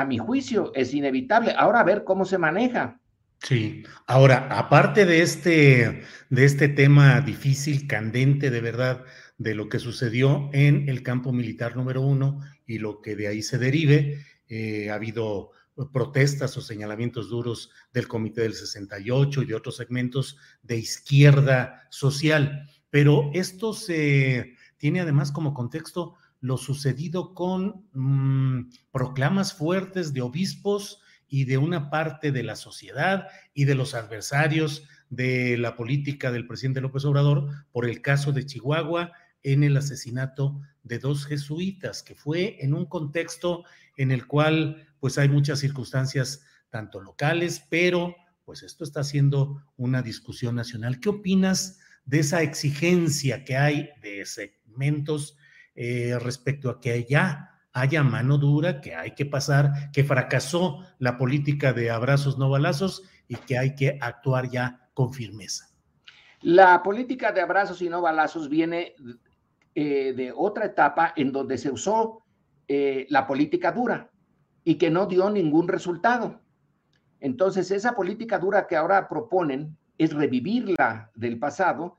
a 0.00 0.04
mi 0.04 0.18
juicio, 0.18 0.72
es 0.74 0.94
inevitable. 0.94 1.54
Ahora 1.56 1.80
a 1.80 1.84
ver 1.84 2.04
cómo 2.04 2.24
se 2.24 2.38
maneja. 2.38 3.00
Sí, 3.42 3.84
ahora, 4.06 4.48
aparte 4.50 5.06
de 5.06 5.22
este, 5.22 6.02
de 6.28 6.44
este 6.44 6.68
tema 6.68 7.20
difícil, 7.22 7.86
candente 7.86 8.50
de 8.50 8.60
verdad, 8.60 9.04
de 9.38 9.54
lo 9.54 9.70
que 9.70 9.78
sucedió 9.78 10.50
en 10.52 10.88
el 10.90 11.02
campo 11.02 11.32
militar 11.32 11.74
número 11.74 12.02
uno 12.02 12.40
y 12.66 12.78
lo 12.78 13.00
que 13.00 13.16
de 13.16 13.28
ahí 13.28 13.42
se 13.42 13.56
derive, 13.56 14.22
eh, 14.48 14.90
ha 14.90 14.94
habido 14.94 15.52
protestas 15.92 16.56
o 16.58 16.60
señalamientos 16.60 17.30
duros 17.30 17.70
del 17.94 18.06
Comité 18.06 18.42
del 18.42 18.52
68 18.52 19.42
y 19.42 19.46
de 19.46 19.54
otros 19.54 19.76
segmentos 19.76 20.36
de 20.62 20.76
izquierda 20.76 21.86
social, 21.88 22.68
pero 22.90 23.30
esto 23.32 23.72
se 23.72 24.56
tiene 24.76 25.00
además 25.00 25.32
como 25.32 25.54
contexto 25.54 26.16
lo 26.40 26.56
sucedido 26.56 27.34
con 27.34 27.86
mm, 27.92 28.70
proclamas 28.90 29.54
fuertes 29.54 30.12
de 30.12 30.22
obispos 30.22 31.00
y 31.28 31.44
de 31.44 31.58
una 31.58 31.90
parte 31.90 32.32
de 32.32 32.42
la 32.42 32.56
sociedad 32.56 33.28
y 33.54 33.64
de 33.64 33.74
los 33.74 33.94
adversarios 33.94 34.84
de 35.10 35.56
la 35.58 35.76
política 35.76 36.32
del 36.32 36.46
presidente 36.46 36.80
López 36.80 37.04
Obrador 37.04 37.48
por 37.72 37.88
el 37.88 38.00
caso 38.02 38.32
de 38.32 38.46
Chihuahua 38.46 39.12
en 39.42 39.62
el 39.64 39.76
asesinato 39.76 40.60
de 40.82 40.98
dos 40.98 41.26
jesuitas, 41.26 42.02
que 42.02 42.14
fue 42.14 42.56
en 42.60 42.74
un 42.74 42.86
contexto 42.86 43.64
en 43.96 44.10
el 44.10 44.26
cual 44.26 44.86
pues 44.98 45.18
hay 45.18 45.28
muchas 45.28 45.60
circunstancias 45.60 46.44
tanto 46.70 47.00
locales, 47.00 47.64
pero 47.68 48.14
pues 48.44 48.62
esto 48.62 48.84
está 48.84 49.04
siendo 49.04 49.62
una 49.76 50.02
discusión 50.02 50.56
nacional. 50.56 51.00
¿Qué 51.00 51.08
opinas 51.08 51.78
de 52.04 52.20
esa 52.20 52.42
exigencia 52.42 53.44
que 53.44 53.56
hay 53.56 53.90
de 54.02 54.24
segmentos 54.26 55.36
eh, 55.82 56.18
respecto 56.18 56.68
a 56.68 56.78
que 56.78 57.06
ya 57.08 57.58
haya 57.72 58.02
mano 58.02 58.36
dura, 58.36 58.82
que 58.82 58.94
hay 58.94 59.12
que 59.12 59.24
pasar, 59.24 59.90
que 59.94 60.04
fracasó 60.04 60.84
la 60.98 61.16
política 61.16 61.72
de 61.72 61.90
abrazos 61.90 62.36
no 62.36 62.50
balazos 62.50 63.02
y 63.28 63.36
que 63.36 63.56
hay 63.56 63.74
que 63.74 63.96
actuar 63.98 64.50
ya 64.50 64.90
con 64.92 65.14
firmeza. 65.14 65.70
La 66.42 66.82
política 66.82 67.32
de 67.32 67.40
abrazos 67.40 67.80
y 67.80 67.88
no 67.88 68.02
balazos 68.02 68.50
viene 68.50 68.94
eh, 69.74 70.12
de 70.14 70.34
otra 70.36 70.66
etapa 70.66 71.14
en 71.16 71.32
donde 71.32 71.56
se 71.56 71.70
usó 71.70 72.24
eh, 72.68 73.06
la 73.08 73.26
política 73.26 73.72
dura 73.72 74.10
y 74.62 74.74
que 74.74 74.90
no 74.90 75.06
dio 75.06 75.30
ningún 75.30 75.66
resultado. 75.66 76.42
Entonces, 77.20 77.70
esa 77.70 77.94
política 77.94 78.38
dura 78.38 78.66
que 78.66 78.76
ahora 78.76 79.08
proponen 79.08 79.78
es 79.96 80.12
revivirla 80.12 81.10
del 81.14 81.38
pasado 81.38 81.96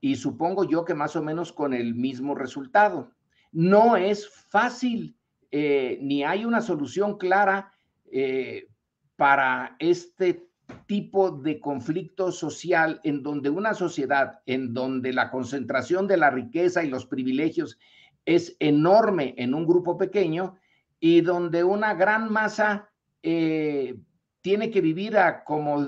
y 0.00 0.14
supongo 0.14 0.62
yo 0.62 0.84
que 0.84 0.94
más 0.94 1.16
o 1.16 1.22
menos 1.24 1.52
con 1.52 1.74
el 1.74 1.96
mismo 1.96 2.36
resultado. 2.36 3.10
No 3.54 3.96
es 3.96 4.28
fácil, 4.28 5.16
eh, 5.52 5.96
ni 6.02 6.24
hay 6.24 6.44
una 6.44 6.60
solución 6.60 7.18
clara 7.18 7.72
eh, 8.10 8.66
para 9.14 9.76
este 9.78 10.48
tipo 10.86 11.30
de 11.30 11.60
conflicto 11.60 12.32
social 12.32 13.00
en 13.04 13.22
donde 13.22 13.50
una 13.50 13.72
sociedad, 13.72 14.40
en 14.46 14.74
donde 14.74 15.12
la 15.12 15.30
concentración 15.30 16.08
de 16.08 16.16
la 16.16 16.30
riqueza 16.30 16.82
y 16.82 16.88
los 16.88 17.06
privilegios 17.06 17.78
es 18.24 18.56
enorme 18.58 19.34
en 19.38 19.54
un 19.54 19.68
grupo 19.68 19.96
pequeño 19.96 20.56
y 20.98 21.20
donde 21.20 21.62
una 21.62 21.94
gran 21.94 22.32
masa 22.32 22.90
eh, 23.22 23.94
tiene 24.40 24.68
que 24.72 24.80
vivir 24.80 25.16
a 25.16 25.44
como 25.44 25.86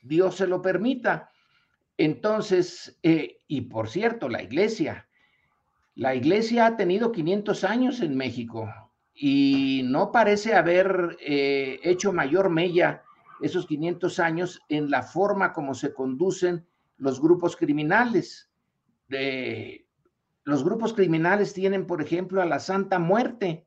Dios 0.00 0.36
se 0.36 0.46
lo 0.46 0.62
permita. 0.62 1.28
Entonces, 1.98 3.00
y 3.02 3.60
por 3.62 3.88
cierto, 3.88 4.28
la 4.28 4.42
iglesia, 4.42 5.08
la 5.94 6.14
iglesia 6.14 6.66
ha 6.66 6.76
tenido 6.76 7.12
500 7.12 7.64
años 7.64 8.00
en 8.00 8.16
México 8.16 8.72
y 9.14 9.82
no 9.84 10.10
parece 10.10 10.54
haber 10.54 11.18
eh, 11.20 11.80
hecho 11.82 12.12
mayor 12.12 12.48
mella 12.48 13.02
esos 13.42 13.66
500 13.66 14.18
años 14.20 14.60
en 14.68 14.90
la 14.90 15.02
forma 15.02 15.52
como 15.52 15.74
se 15.74 15.92
conducen 15.92 16.66
los 16.96 17.20
grupos 17.20 17.56
criminales. 17.56 18.48
los 20.44 20.64
grupos 20.64 20.94
criminales 20.94 21.52
tienen, 21.52 21.86
por 21.86 22.00
ejemplo, 22.00 22.40
a 22.40 22.46
la 22.46 22.58
Santa 22.58 22.98
Muerte. 22.98 23.66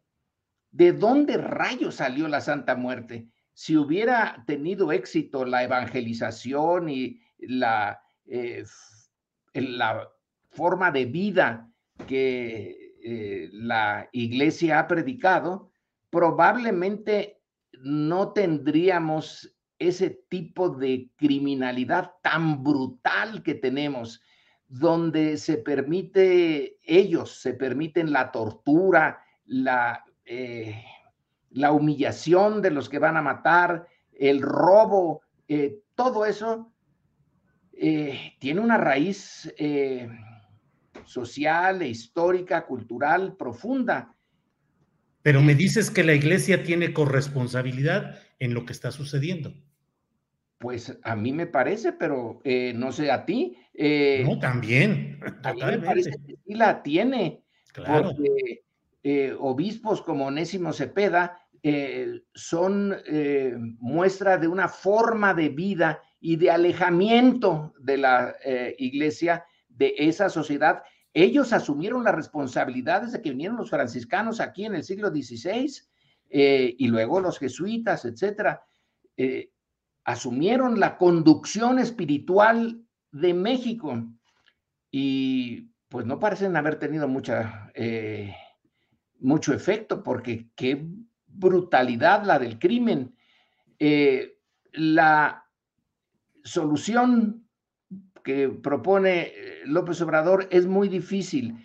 ¿De 0.71 0.93
dónde 0.93 1.37
rayos 1.37 1.95
salió 1.95 2.27
la 2.27 2.41
Santa 2.41 2.75
Muerte? 2.75 3.27
Si 3.53 3.77
hubiera 3.77 4.43
tenido 4.47 4.91
éxito 4.91 5.45
la 5.45 5.63
evangelización 5.63 6.89
y 6.89 7.21
la, 7.37 8.01
eh, 8.25 8.63
la 9.53 10.09
forma 10.49 10.91
de 10.91 11.05
vida 11.05 11.69
que 12.07 12.95
eh, 13.03 13.49
la 13.53 14.09
iglesia 14.11 14.79
ha 14.79 14.87
predicado, 14.87 15.71
probablemente 16.09 17.39
no 17.79 18.33
tendríamos 18.33 19.55
ese 19.77 20.09
tipo 20.29 20.69
de 20.69 21.09
criminalidad 21.15 22.13
tan 22.21 22.63
brutal 22.63 23.43
que 23.43 23.55
tenemos, 23.55 24.21
donde 24.67 25.37
se 25.37 25.57
permite, 25.57 26.79
ellos 26.83 27.41
se 27.41 27.53
permiten 27.53 28.11
la 28.11 28.31
tortura, 28.31 29.19
la, 29.45 30.03
eh, 30.25 30.83
la 31.51 31.71
humillación 31.71 32.61
de 32.61 32.71
los 32.71 32.89
que 32.89 32.99
van 32.99 33.17
a 33.17 33.21
matar, 33.21 33.87
el 34.13 34.41
robo, 34.41 35.21
eh, 35.47 35.79
todo 35.93 36.25
eso 36.25 36.71
tiene 38.39 38.61
una 38.61 38.77
raíz 38.77 39.53
social, 41.05 41.81
histórica, 41.83 42.65
cultural 42.65 43.35
profunda. 43.35 44.15
Pero 45.25 45.41
me 45.41 45.55
dices 45.55 45.89
que 45.89 46.03
la 46.03 46.13
iglesia 46.13 46.63
tiene 46.63 46.93
corresponsabilidad 46.93 48.19
en 48.37 48.53
lo 48.53 48.65
que 48.65 48.73
está 48.73 48.91
sucediendo. 48.91 49.55
Pues 50.59 50.97
a 51.03 51.15
mí 51.15 51.33
me 51.33 51.47
parece, 51.47 51.93
pero 51.93 52.41
eh, 52.43 52.73
no 52.75 52.91
sé 52.91 53.09
a 53.09 53.25
ti. 53.25 53.57
Eh, 53.73 54.23
no, 54.23 54.37
también. 54.39 55.19
A 55.43 55.53
mí 55.53 55.61
me 55.63 55.79
parece 55.79 56.11
que 56.11 56.35
sí 56.45 56.53
la 56.53 56.83
tiene. 56.83 57.43
Claro. 57.73 58.11
Porque 58.11 58.63
eh, 59.03 59.35
obispos 59.39 60.01
como 60.01 60.27
Onésimo 60.27 60.71
Cepeda 60.73 61.39
son 62.35 62.95
muestra 63.79 64.37
de 64.37 64.47
una 64.47 64.69
forma 64.69 65.33
de 65.33 65.49
vida 65.49 65.99
y 66.19 66.35
de 66.35 66.51
alejamiento 66.51 67.73
de 67.79 67.97
la 67.97 68.35
iglesia, 68.77 69.45
de 69.69 69.95
esa 69.97 70.29
sociedad. 70.29 70.83
Ellos 71.15 71.51
asumieron 71.51 72.03
la 72.03 72.11
responsabilidad 72.11 73.01
desde 73.01 73.23
que 73.23 73.31
vinieron 73.31 73.57
los 73.57 73.71
franciscanos 73.71 74.39
aquí 74.39 74.65
en 74.65 74.75
el 74.75 74.83
siglo 74.83 75.09
XVI 75.09 75.71
y 76.29 76.87
luego 76.87 77.19
los 77.19 77.39
jesuitas, 77.39 78.05
etcétera 78.05 78.61
asumieron 80.05 80.79
la 80.79 80.97
conducción 80.97 81.79
espiritual 81.79 82.85
de 83.11 83.33
México 83.33 84.07
y 84.91 85.71
pues 85.89 86.05
no 86.05 86.19
parecen 86.19 86.55
haber 86.55 86.77
tenido 86.77 87.07
mucha, 87.07 87.71
eh, 87.73 88.33
mucho 89.19 89.53
efecto 89.53 90.03
porque 90.03 90.49
qué 90.55 90.87
brutalidad 91.25 92.23
la 92.23 92.37
del 92.37 92.59
crimen. 92.59 93.15
Eh, 93.79 94.37
la 94.73 95.43
solución 96.43 97.44
que 98.25 98.49
propone 98.49 99.21
eh, 99.21 99.61
López 99.65 100.01
Obrador 100.01 100.49
es 100.51 100.65
muy 100.65 100.89
difícil, 100.89 101.55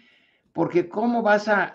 porque 0.53 0.89
¿cómo 0.89 1.23
vas 1.23 1.49
a, 1.49 1.75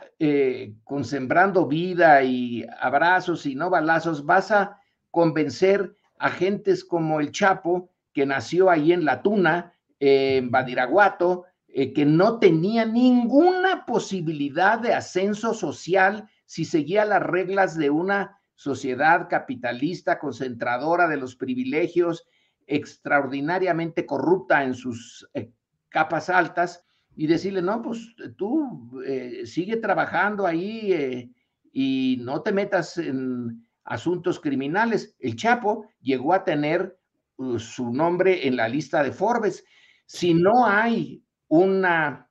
con 0.84 1.04
sembrando 1.04 1.66
vida 1.66 2.24
y 2.24 2.66
abrazos 2.80 3.46
y 3.46 3.56
no 3.56 3.70
balazos, 3.70 4.26
vas 4.26 4.52
a 4.52 4.80
convencer 5.12 5.96
agentes 6.20 6.84
como 6.84 7.20
el 7.20 7.32
Chapo, 7.32 7.90
que 8.14 8.26
nació 8.26 8.70
ahí 8.70 8.94
en 8.94 9.06
La 9.06 9.22
Tuna, 9.22 9.74
en 10.00 10.52
Badiraguato, 10.52 11.46
eh, 11.78 11.92
que 11.92 12.06
no 12.06 12.40
tenía 12.40 12.86
ninguna 12.86 13.86
posibilidad 13.86 14.80
de 14.80 14.94
ascenso 14.94 15.54
social 15.54 16.30
si 16.46 16.64
seguía 16.64 17.04
las 17.04 17.22
reglas 17.22 17.78
de 17.78 17.90
una 17.90 18.40
sociedad 18.56 19.28
capitalista 19.30 20.18
concentradora 20.18 21.10
de 21.10 21.18
los 21.18 21.36
privilegios, 21.36 22.26
extraordinariamente 22.68 24.06
corrupta 24.06 24.64
en 24.64 24.74
sus 24.74 25.28
eh, 25.34 25.52
capas 25.90 26.30
altas, 26.30 26.84
y 27.18 27.28
decirle, 27.28 27.62
no, 27.62 27.82
pues 27.82 28.14
tú 28.36 29.02
eh, 29.06 29.46
sigue 29.46 29.78
trabajando 29.78 30.46
ahí 30.46 31.32
y 31.72 32.18
no 32.20 32.42
te 32.42 32.52
metas 32.52 32.98
en, 32.98 33.66
asuntos 33.86 34.40
criminales. 34.40 35.16
El 35.20 35.36
Chapo 35.36 35.88
llegó 36.02 36.34
a 36.34 36.44
tener 36.44 37.00
uh, 37.38 37.58
su 37.60 37.94
nombre 37.94 38.48
en 38.48 38.58
la 38.58 38.68
lista 38.68 39.04
de 39.04 39.12
Forbes. 39.12 39.64
Si 40.06 40.34
no 40.34 40.66
hay 40.66 41.24
una 41.48 42.30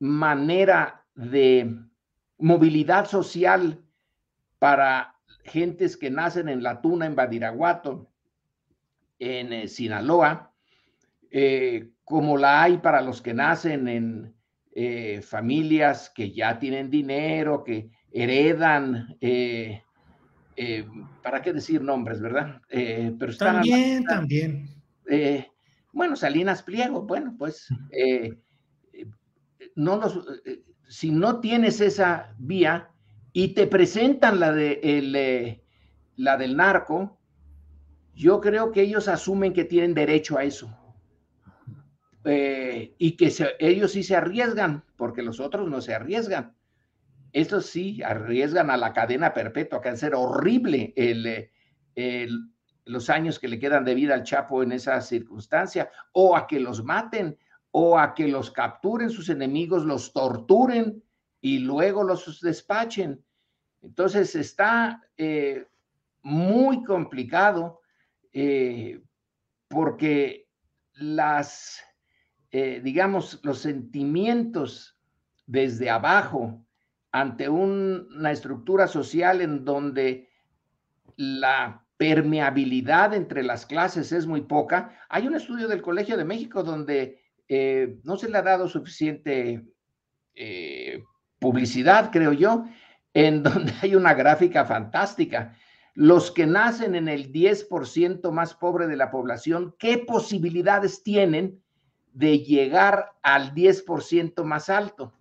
manera 0.00 1.06
de 1.14 1.78
movilidad 2.38 3.06
social 3.06 3.84
para 4.58 5.14
gentes 5.44 5.96
que 5.96 6.10
nacen 6.10 6.48
en 6.48 6.62
La 6.62 6.80
Tuna, 6.80 7.06
en 7.06 7.14
Badiraguato, 7.14 8.11
en 9.22 9.52
eh, 9.52 9.68
Sinaloa, 9.68 10.52
eh, 11.30 11.90
como 12.04 12.36
la 12.36 12.64
hay 12.64 12.78
para 12.78 13.00
los 13.00 13.22
que 13.22 13.32
nacen 13.32 13.86
en 13.86 14.34
eh, 14.74 15.22
familias 15.22 16.10
que 16.12 16.32
ya 16.32 16.58
tienen 16.58 16.90
dinero, 16.90 17.62
que 17.62 17.90
heredan 18.10 19.16
¿para 21.22 21.40
qué 21.40 21.52
decir 21.52 21.80
nombres, 21.82 22.20
verdad? 22.20 22.60
Pero 22.68 23.36
también, 23.38 24.04
también. 24.04 24.68
Bueno, 25.92 26.16
Salinas 26.16 26.62
Pliego, 26.62 27.02
bueno, 27.02 27.34
pues 27.38 27.68
no 29.76 29.96
nos, 29.96 30.26
si 30.88 31.10
no 31.10 31.40
tienes 31.40 31.80
esa 31.80 32.34
vía 32.38 32.90
y 33.32 33.54
te 33.54 33.66
presentan 33.66 34.40
la, 34.40 34.52
de, 34.52 35.62
la 36.16 36.36
del 36.36 36.56
narco, 36.56 37.21
yo 38.14 38.40
creo 38.40 38.72
que 38.72 38.82
ellos 38.82 39.08
asumen 39.08 39.52
que 39.52 39.64
tienen 39.64 39.94
derecho 39.94 40.38
a 40.38 40.44
eso. 40.44 40.78
y 42.24 43.16
que 43.16 43.32
ellos 43.58 43.92
sí 43.92 44.02
se 44.04 44.14
arriesgan, 44.14 44.84
porque 44.96 45.22
los 45.22 45.40
otros 45.40 45.68
no 45.68 45.80
se 45.80 45.94
arriesgan. 45.94 46.54
Estos 47.32 47.66
sí 47.66 48.02
arriesgan 48.02 48.70
a 48.70 48.76
la 48.76 48.92
cadena 48.92 49.32
perpetua, 49.34 49.80
que 49.80 49.96
ser 49.96 50.14
horrible 50.14 50.94
los 52.84 53.10
años 53.10 53.38
que 53.38 53.48
le 53.48 53.58
quedan 53.58 53.84
de 53.84 53.94
vida 53.94 54.14
al 54.14 54.22
Chapo 54.22 54.62
en 54.62 54.72
esa 54.72 55.00
circunstancia, 55.00 55.90
o 56.12 56.36
a 56.36 56.46
que 56.46 56.60
los 56.60 56.84
maten, 56.84 57.38
o 57.72 57.98
a 57.98 58.14
que 58.14 58.28
los 58.28 58.50
capturen 58.50 59.10
sus 59.10 59.28
enemigos, 59.28 59.84
los 59.84 60.12
torturen 60.12 61.02
y 61.40 61.58
luego 61.58 62.04
los 62.04 62.40
despachen. 62.40 63.24
Entonces 63.82 64.34
está 64.36 65.02
eh, 65.16 65.66
muy 66.22 66.84
complicado 66.84 67.81
eh, 68.32 69.00
porque 69.68 70.48
las, 70.94 71.82
eh, 72.50 72.80
digamos, 72.82 73.40
los 73.42 73.58
sentimientos 73.58 74.98
desde 75.46 75.90
abajo 75.90 76.64
ante 77.10 77.48
una 77.48 78.30
estructura 78.30 78.86
social 78.86 79.40
en 79.40 79.64
donde 79.64 80.30
la 81.16 81.86
permeabilidad 81.98 83.14
entre 83.14 83.42
las 83.42 83.66
clases 83.66 84.12
es 84.12 84.26
muy 84.26 84.42
poca. 84.42 84.98
Hay 85.08 85.26
un 85.26 85.34
estudio 85.34 85.68
del 85.68 85.82
Colegio 85.82 86.16
de 86.16 86.24
México 86.24 86.62
donde 86.62 87.20
eh, 87.48 87.98
no 88.02 88.16
se 88.16 88.28
le 88.28 88.38
ha 88.38 88.42
dado 88.42 88.68
suficiente 88.68 89.64
publicidad, 91.38 92.10
creo 92.10 92.32
yo, 92.32 92.64
en 93.12 93.42
donde 93.42 93.74
hay 93.82 93.94
una 93.94 94.14
gráfica 94.14 94.64
fantástica. 94.64 95.56
Los 95.94 96.30
que 96.30 96.46
nacen 96.46 96.94
en 96.94 97.08
el 97.08 97.32
10% 97.32 98.30
más 98.32 98.54
pobre 98.54 98.86
de 98.86 98.96
la 98.96 99.10
población, 99.10 99.74
¿qué 99.78 99.98
posibilidades 99.98 101.02
tienen 101.02 101.62
de 102.12 102.38
llegar 102.40 103.12
al 103.22 103.54
10% 103.54 104.44
más 104.44 104.70
alto? 104.70 105.12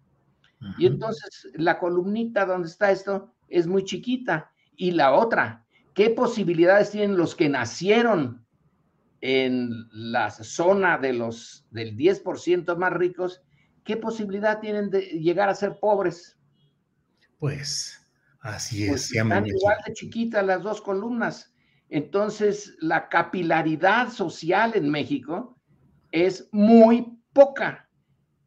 Y 0.77 0.85
entonces 0.85 1.49
la 1.55 1.79
columnita 1.79 2.45
donde 2.45 2.67
está 2.67 2.91
esto 2.91 3.33
es 3.49 3.67
muy 3.67 3.83
chiquita. 3.83 4.51
Y 4.75 4.91
la 4.91 5.13
otra, 5.13 5.65
¿qué 5.93 6.11
posibilidades 6.11 6.91
tienen 6.91 7.17
los 7.17 7.35
que 7.35 7.49
nacieron 7.49 8.45
en 9.21 9.87
la 9.91 10.29
zona 10.29 10.97
de 10.97 11.13
los 11.13 11.65
del 11.71 11.97
10% 11.97 12.77
más 12.77 12.93
ricos? 12.93 13.41
¿Qué 13.83 13.97
posibilidad 13.97 14.59
tienen 14.59 14.89
de 14.89 15.01
llegar 15.01 15.49
a 15.49 15.55
ser 15.55 15.79
pobres? 15.79 16.37
Pues 17.39 18.00
así 18.41 18.87
pues 18.87 19.05
es. 19.05 19.15
están 19.15 19.45
igual 19.45 19.77
de 19.85 19.93
chiquitas 19.93 20.45
las 20.45 20.61
dos 20.61 20.81
columnas. 20.81 21.53
Entonces, 21.89 22.75
la 22.79 23.09
capilaridad 23.09 24.09
social 24.09 24.71
en 24.75 24.89
México 24.89 25.57
es 26.11 26.47
muy 26.51 27.19
poca. 27.33 27.89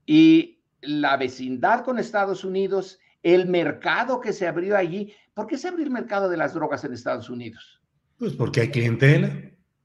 Y 0.06 0.62
la 0.80 1.16
vecindad 1.16 1.84
con 1.84 1.98
Estados 1.98 2.44
Unidos, 2.44 2.98
el 3.22 3.46
mercado 3.46 4.20
que 4.20 4.32
se 4.32 4.46
abrió 4.46 4.76
allí. 4.76 5.12
¿Por 5.34 5.46
qué 5.46 5.58
se 5.58 5.68
abrió 5.68 5.84
el 5.84 5.90
mercado 5.90 6.28
de 6.28 6.36
las 6.36 6.54
drogas 6.54 6.84
en 6.84 6.92
Estados 6.92 7.28
Unidos? 7.28 7.82
Pues 8.18 8.32
porque 8.34 8.62
hay 8.62 8.70
clientela. 8.70 9.30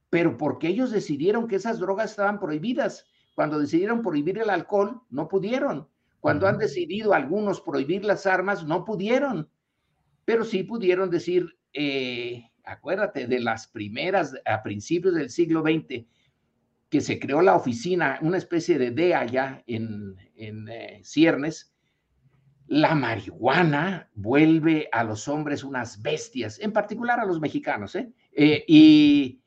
Pero 0.10 0.38
porque 0.38 0.68
ellos 0.68 0.92
decidieron 0.92 1.48
que 1.48 1.58
esas 1.58 1.80
drogas 1.80 2.12
estaban 2.12 2.40
prohibidas. 2.40 3.06
Cuando 3.36 3.60
decidieron 3.60 4.02
prohibir 4.02 4.40
el 4.40 4.50
alcohol, 4.50 5.02
no 5.10 5.28
pudieron. 5.28 5.88
Cuando 6.20 6.48
han 6.48 6.58
decidido 6.58 7.14
algunos 7.14 7.62
prohibir 7.62 8.04
las 8.04 8.26
armas, 8.26 8.66
no 8.66 8.84
pudieron. 8.84 9.50
Pero 10.30 10.44
sí 10.44 10.62
pudieron 10.62 11.10
decir, 11.10 11.58
eh, 11.74 12.52
acuérdate, 12.64 13.26
de 13.26 13.40
las 13.40 13.66
primeras, 13.68 14.36
a 14.46 14.62
principios 14.62 15.16
del 15.16 15.32
siglo 15.32 15.64
XX, 15.64 16.06
que 16.88 17.02
se 17.02 17.18
creó 17.18 17.42
la 17.42 17.56
oficina, 17.56 18.20
una 18.22 18.38
especie 18.38 18.78
de 18.78 18.92
DEA 18.92 19.26
ya 19.26 19.64
en, 19.66 20.16
en 20.36 20.70
eh, 20.70 21.02
Ciernes, 21.04 21.74
la 22.68 22.94
marihuana 22.94 24.12
vuelve 24.14 24.88
a 24.92 25.04
los 25.04 25.28
hombres 25.28 25.64
unas 25.64 26.00
bestias, 26.00 26.60
en 26.60 26.74
particular 26.74 27.20
a 27.20 27.26
los 27.26 27.42
mexicanos, 27.42 27.96
¿eh? 27.96 28.14
Eh, 28.32 28.64
y 28.68 29.42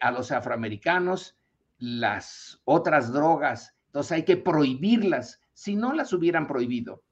a 0.00 0.12
los 0.12 0.30
afroamericanos 0.30 1.36
las 1.78 2.60
otras 2.62 3.12
drogas. 3.12 3.74
Entonces 3.86 4.12
hay 4.12 4.22
que 4.22 4.36
prohibirlas, 4.36 5.40
si 5.54 5.74
no 5.74 5.92
las 5.92 6.12
hubieran 6.12 6.46
prohibido. 6.46 7.02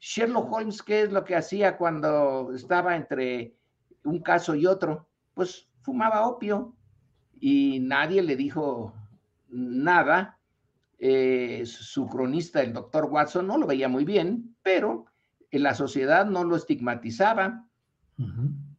Sherlock 0.00 0.52
Holmes, 0.52 0.82
¿qué 0.82 1.02
es 1.02 1.12
lo 1.12 1.24
que 1.24 1.36
hacía 1.36 1.76
cuando 1.76 2.52
estaba 2.54 2.96
entre 2.96 3.56
un 4.04 4.20
caso 4.20 4.54
y 4.54 4.66
otro? 4.66 5.08
Pues 5.34 5.68
fumaba 5.82 6.26
opio 6.26 6.74
y 7.40 7.80
nadie 7.80 8.22
le 8.22 8.36
dijo 8.36 8.94
nada. 9.48 10.38
Eh, 10.98 11.64
su 11.66 12.06
cronista, 12.08 12.62
el 12.62 12.72
doctor 12.72 13.04
Watson, 13.04 13.46
no 13.46 13.58
lo 13.58 13.66
veía 13.66 13.88
muy 13.88 14.04
bien, 14.04 14.56
pero 14.62 15.06
en 15.50 15.62
la 15.62 15.74
sociedad 15.74 16.26
no 16.26 16.44
lo 16.44 16.56
estigmatizaba. 16.56 17.66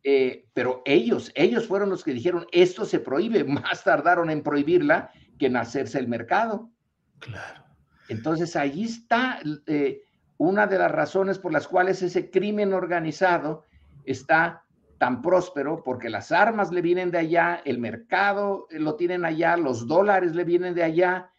Eh, 0.03 0.47
pero 0.53 0.81
ellos, 0.85 1.31
ellos 1.35 1.67
fueron 1.67 1.89
los 1.89 2.03
que 2.03 2.13
dijeron, 2.13 2.47
esto 2.51 2.85
se 2.85 2.99
prohíbe, 2.99 3.43
más 3.43 3.83
tardaron 3.83 4.29
en 4.29 4.41
prohibirla 4.41 5.11
que 5.37 5.47
en 5.47 5.57
hacerse 5.57 5.99
el 5.99 6.07
mercado. 6.07 6.71
Claro. 7.19 7.63
Entonces, 8.09 8.55
ahí 8.55 8.83
está 8.83 9.39
eh, 9.65 10.03
una 10.37 10.67
de 10.67 10.77
las 10.77 10.91
razones 10.91 11.39
por 11.39 11.51
las 11.51 11.67
cuales 11.67 12.01
ese 12.01 12.29
crimen 12.29 12.73
organizado 12.73 13.63
está 14.05 14.63
tan 14.97 15.21
próspero 15.21 15.83
porque 15.83 16.09
las 16.09 16.31
armas 16.31 16.71
le 16.71 16.81
vienen 16.81 17.11
de 17.11 17.19
allá, 17.19 17.61
el 17.65 17.79
mercado 17.79 18.67
lo 18.71 18.95
tienen 18.95 19.25
allá, 19.25 19.57
los 19.57 19.87
dólares 19.87 20.35
le 20.35 20.43
vienen 20.43 20.73
de 20.73 20.83
allá, 20.83 21.31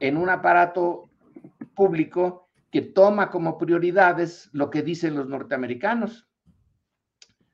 en 0.00 0.16
un 0.16 0.28
aparato 0.28 1.10
público 1.74 2.48
que 2.70 2.82
toma 2.82 3.30
como 3.30 3.56
prioridades 3.56 4.50
lo 4.52 4.70
que 4.70 4.82
dicen 4.82 5.14
los 5.14 5.26
norteamericanos. 5.26 6.28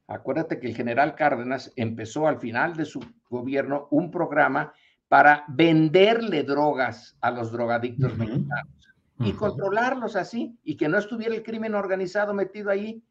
Acuérdate 0.08 0.58
que 0.58 0.66
el 0.66 0.74
general 0.74 1.14
Cárdenas 1.14 1.72
empezó 1.76 2.26
al 2.26 2.38
final 2.38 2.76
de 2.76 2.84
su 2.84 3.00
gobierno 3.30 3.86
un 3.90 4.10
programa 4.10 4.72
para 5.08 5.44
venderle 5.48 6.42
drogas 6.42 7.16
a 7.20 7.30
los 7.30 7.52
drogadictos 7.52 8.16
mexicanos 8.18 8.81
y 9.24 9.32
controlarlos 9.32 10.16
así 10.16 10.58
y 10.62 10.76
que 10.76 10.88
no 10.88 10.98
estuviera 10.98 11.34
el 11.34 11.42
crimen 11.42 11.74
organizado 11.74 12.34
metido 12.34 12.70
ahí 12.70 13.02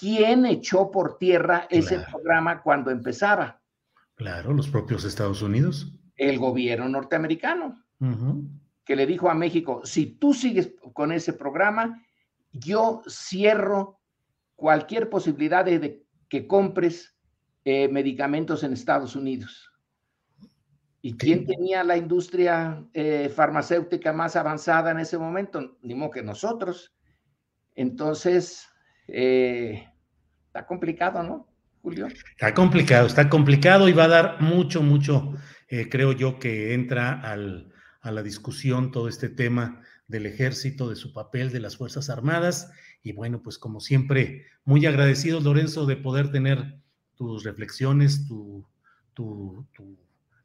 ¿quién 0.00 0.46
echó 0.46 0.90
por 0.90 1.18
tierra 1.18 1.66
ese 1.68 2.00
programa 2.10 2.62
cuando 2.62 2.90
empezaba? 2.90 3.60
Claro, 4.14 4.54
los 4.54 4.68
propios 4.68 5.04
Estados 5.04 5.42
Unidos. 5.42 5.92
El 6.16 6.38
gobierno 6.38 6.88
norteamericano, 6.88 7.84
que 8.84 8.96
le 8.96 9.06
dijo 9.06 9.28
a 9.28 9.34
México, 9.34 9.82
si 9.84 10.06
tú 10.06 10.32
sigues 10.32 10.72
con 10.94 11.12
ese 11.12 11.34
programa, 11.34 12.02
yo 12.50 13.02
cierro 13.08 14.00
cualquier 14.56 15.10
posibilidad 15.10 15.66
de, 15.66 16.02
que 16.28 16.46
compres 16.46 17.14
eh, 17.64 17.88
medicamentos 17.88 18.64
en 18.64 18.72
Estados 18.72 19.14
Unidos. 19.16 19.69
¿Y 21.02 21.16
quién 21.16 21.46
tenía 21.46 21.82
la 21.82 21.96
industria 21.96 22.84
eh, 22.92 23.30
farmacéutica 23.34 24.12
más 24.12 24.36
avanzada 24.36 24.90
en 24.90 24.98
ese 24.98 25.16
momento? 25.16 25.78
Ni 25.82 25.94
modo 25.94 26.10
que 26.10 26.22
nosotros. 26.22 26.92
Entonces, 27.74 28.68
eh, 29.08 29.88
está 30.46 30.66
complicado, 30.66 31.22
¿no, 31.22 31.48
Julio? 31.80 32.06
Está 32.06 32.52
complicado, 32.52 33.06
está 33.06 33.30
complicado 33.30 33.88
y 33.88 33.92
va 33.92 34.04
a 34.04 34.08
dar 34.08 34.42
mucho, 34.42 34.82
mucho, 34.82 35.34
eh, 35.68 35.88
creo 35.88 36.12
yo, 36.12 36.38
que 36.38 36.74
entra 36.74 37.18
al, 37.20 37.72
a 38.02 38.10
la 38.10 38.22
discusión 38.22 38.90
todo 38.90 39.08
este 39.08 39.30
tema 39.30 39.82
del 40.06 40.26
ejército, 40.26 40.90
de 40.90 40.96
su 40.96 41.12
papel, 41.14 41.50
de 41.50 41.60
las 41.60 41.76
Fuerzas 41.76 42.10
Armadas. 42.10 42.70
Y 43.02 43.12
bueno, 43.12 43.40
pues 43.42 43.58
como 43.58 43.80
siempre, 43.80 44.46
muy 44.64 44.84
agradecidos, 44.84 45.44
Lorenzo, 45.44 45.86
de 45.86 45.96
poder 45.96 46.30
tener 46.30 46.78
tus 47.14 47.44
reflexiones, 47.44 48.26
tu, 48.26 48.66
tu, 49.14 49.66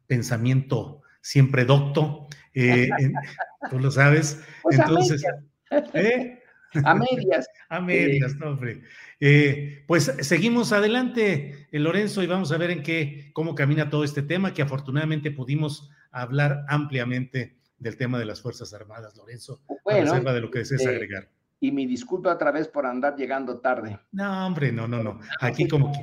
pensamiento 0.06 1.02
siempre 1.20 1.64
docto. 1.64 2.28
Eh, 2.54 2.88
tú 3.70 3.78
lo 3.78 3.90
sabes. 3.90 4.42
Pues 4.62 4.78
Entonces, 4.78 5.24
¿eh? 5.92 6.42
A 6.84 6.94
medias. 6.94 7.48
a 7.68 7.80
medias, 7.80 8.36
no, 8.36 8.50
hombre. 8.50 8.82
Eh, 9.18 9.84
pues 9.86 10.12
seguimos 10.20 10.72
adelante, 10.72 11.68
Lorenzo, 11.72 12.22
y 12.22 12.26
vamos 12.26 12.52
a 12.52 12.58
ver 12.58 12.70
en 12.70 12.82
qué, 12.82 13.30
cómo 13.32 13.54
camina 13.54 13.90
todo 13.90 14.04
este 14.04 14.22
tema, 14.22 14.54
que 14.54 14.62
afortunadamente 14.62 15.30
pudimos 15.30 15.90
hablar 16.10 16.64
ampliamente 16.68 17.56
del 17.78 17.96
tema 17.96 18.18
de 18.18 18.24
las 18.24 18.40
Fuerzas 18.40 18.72
Armadas, 18.72 19.16
Lorenzo, 19.16 19.60
bueno, 19.84 20.00
a 20.00 20.12
reserva 20.12 20.32
de 20.32 20.40
lo 20.40 20.50
que 20.50 20.60
desees 20.60 20.86
agregar. 20.86 21.28
Y 21.60 21.72
mi 21.72 21.86
disculpa 21.86 22.34
otra 22.34 22.52
vez 22.52 22.68
por 22.68 22.86
andar 22.86 23.16
llegando 23.16 23.58
tarde. 23.60 23.98
No, 24.12 24.46
hombre, 24.46 24.72
no, 24.72 24.86
no, 24.86 25.02
no. 25.02 25.20
Aquí 25.40 25.66
como 25.66 25.92
que. 25.92 26.00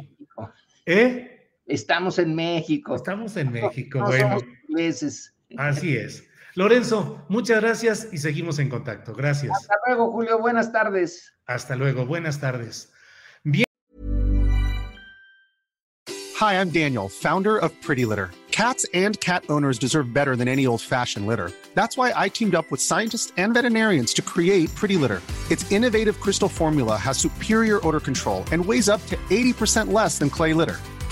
¿Eh? 0.86 1.33
Estamos 1.66 2.20
en 2.20 2.36
México. 2.36 2.96
Estamos 2.96 3.38
en 3.38 3.52
México, 3.52 4.00
no, 4.00 4.08
bueno. 4.08 4.40
Somos 4.40 5.34
Así 5.58 5.96
es. 5.96 6.24
Lorenzo, 6.56 7.24
muchas 7.30 7.62
gracias 7.62 8.10
y 8.12 8.18
seguimos 8.18 8.60
en 8.60 8.70
contacto. 8.70 9.14
Gracias. 9.14 9.52
Hasta 9.56 9.76
luego, 9.88 10.12
Julio. 10.12 10.40
Buenas 10.40 10.72
tardes. 10.72 11.34
Hasta 11.48 11.76
luego. 11.76 12.06
Buenas 12.06 12.40
tardes. 12.40 12.92
Bien. 13.44 13.66
Hi, 16.40 16.54
I'm 16.54 16.70
Daniel, 16.70 17.10
founder 17.10 17.58
of 17.58 17.72
Pretty 17.82 18.06
Litter. 18.06 18.30
Cats 18.52 18.86
and 18.94 19.20
cat 19.20 19.44
owners 19.50 19.80
deserve 19.80 20.14
better 20.14 20.36
than 20.36 20.48
any 20.48 20.68
old-fashioned 20.68 21.26
litter. 21.26 21.52
That's 21.74 21.98
why 21.98 22.14
I 22.16 22.30
teamed 22.30 22.54
up 22.54 22.70
with 22.70 22.82
scientists 22.82 23.34
and 23.38 23.54
veterinarians 23.54 24.14
to 24.14 24.22
create 24.22 24.74
Pretty 24.76 24.96
Litter. 24.96 25.22
Its 25.50 25.72
innovative 25.72 26.20
crystal 26.20 26.50
formula 26.50 26.96
has 26.96 27.18
superior 27.18 27.86
odor 27.88 28.00
control 28.00 28.44
and 28.52 28.64
weighs 28.64 28.90
up 28.90 29.04
to 29.08 29.18
80% 29.32 29.92
less 29.92 30.20
than 30.20 30.30
clay 30.30 30.54
litter. 30.54 30.78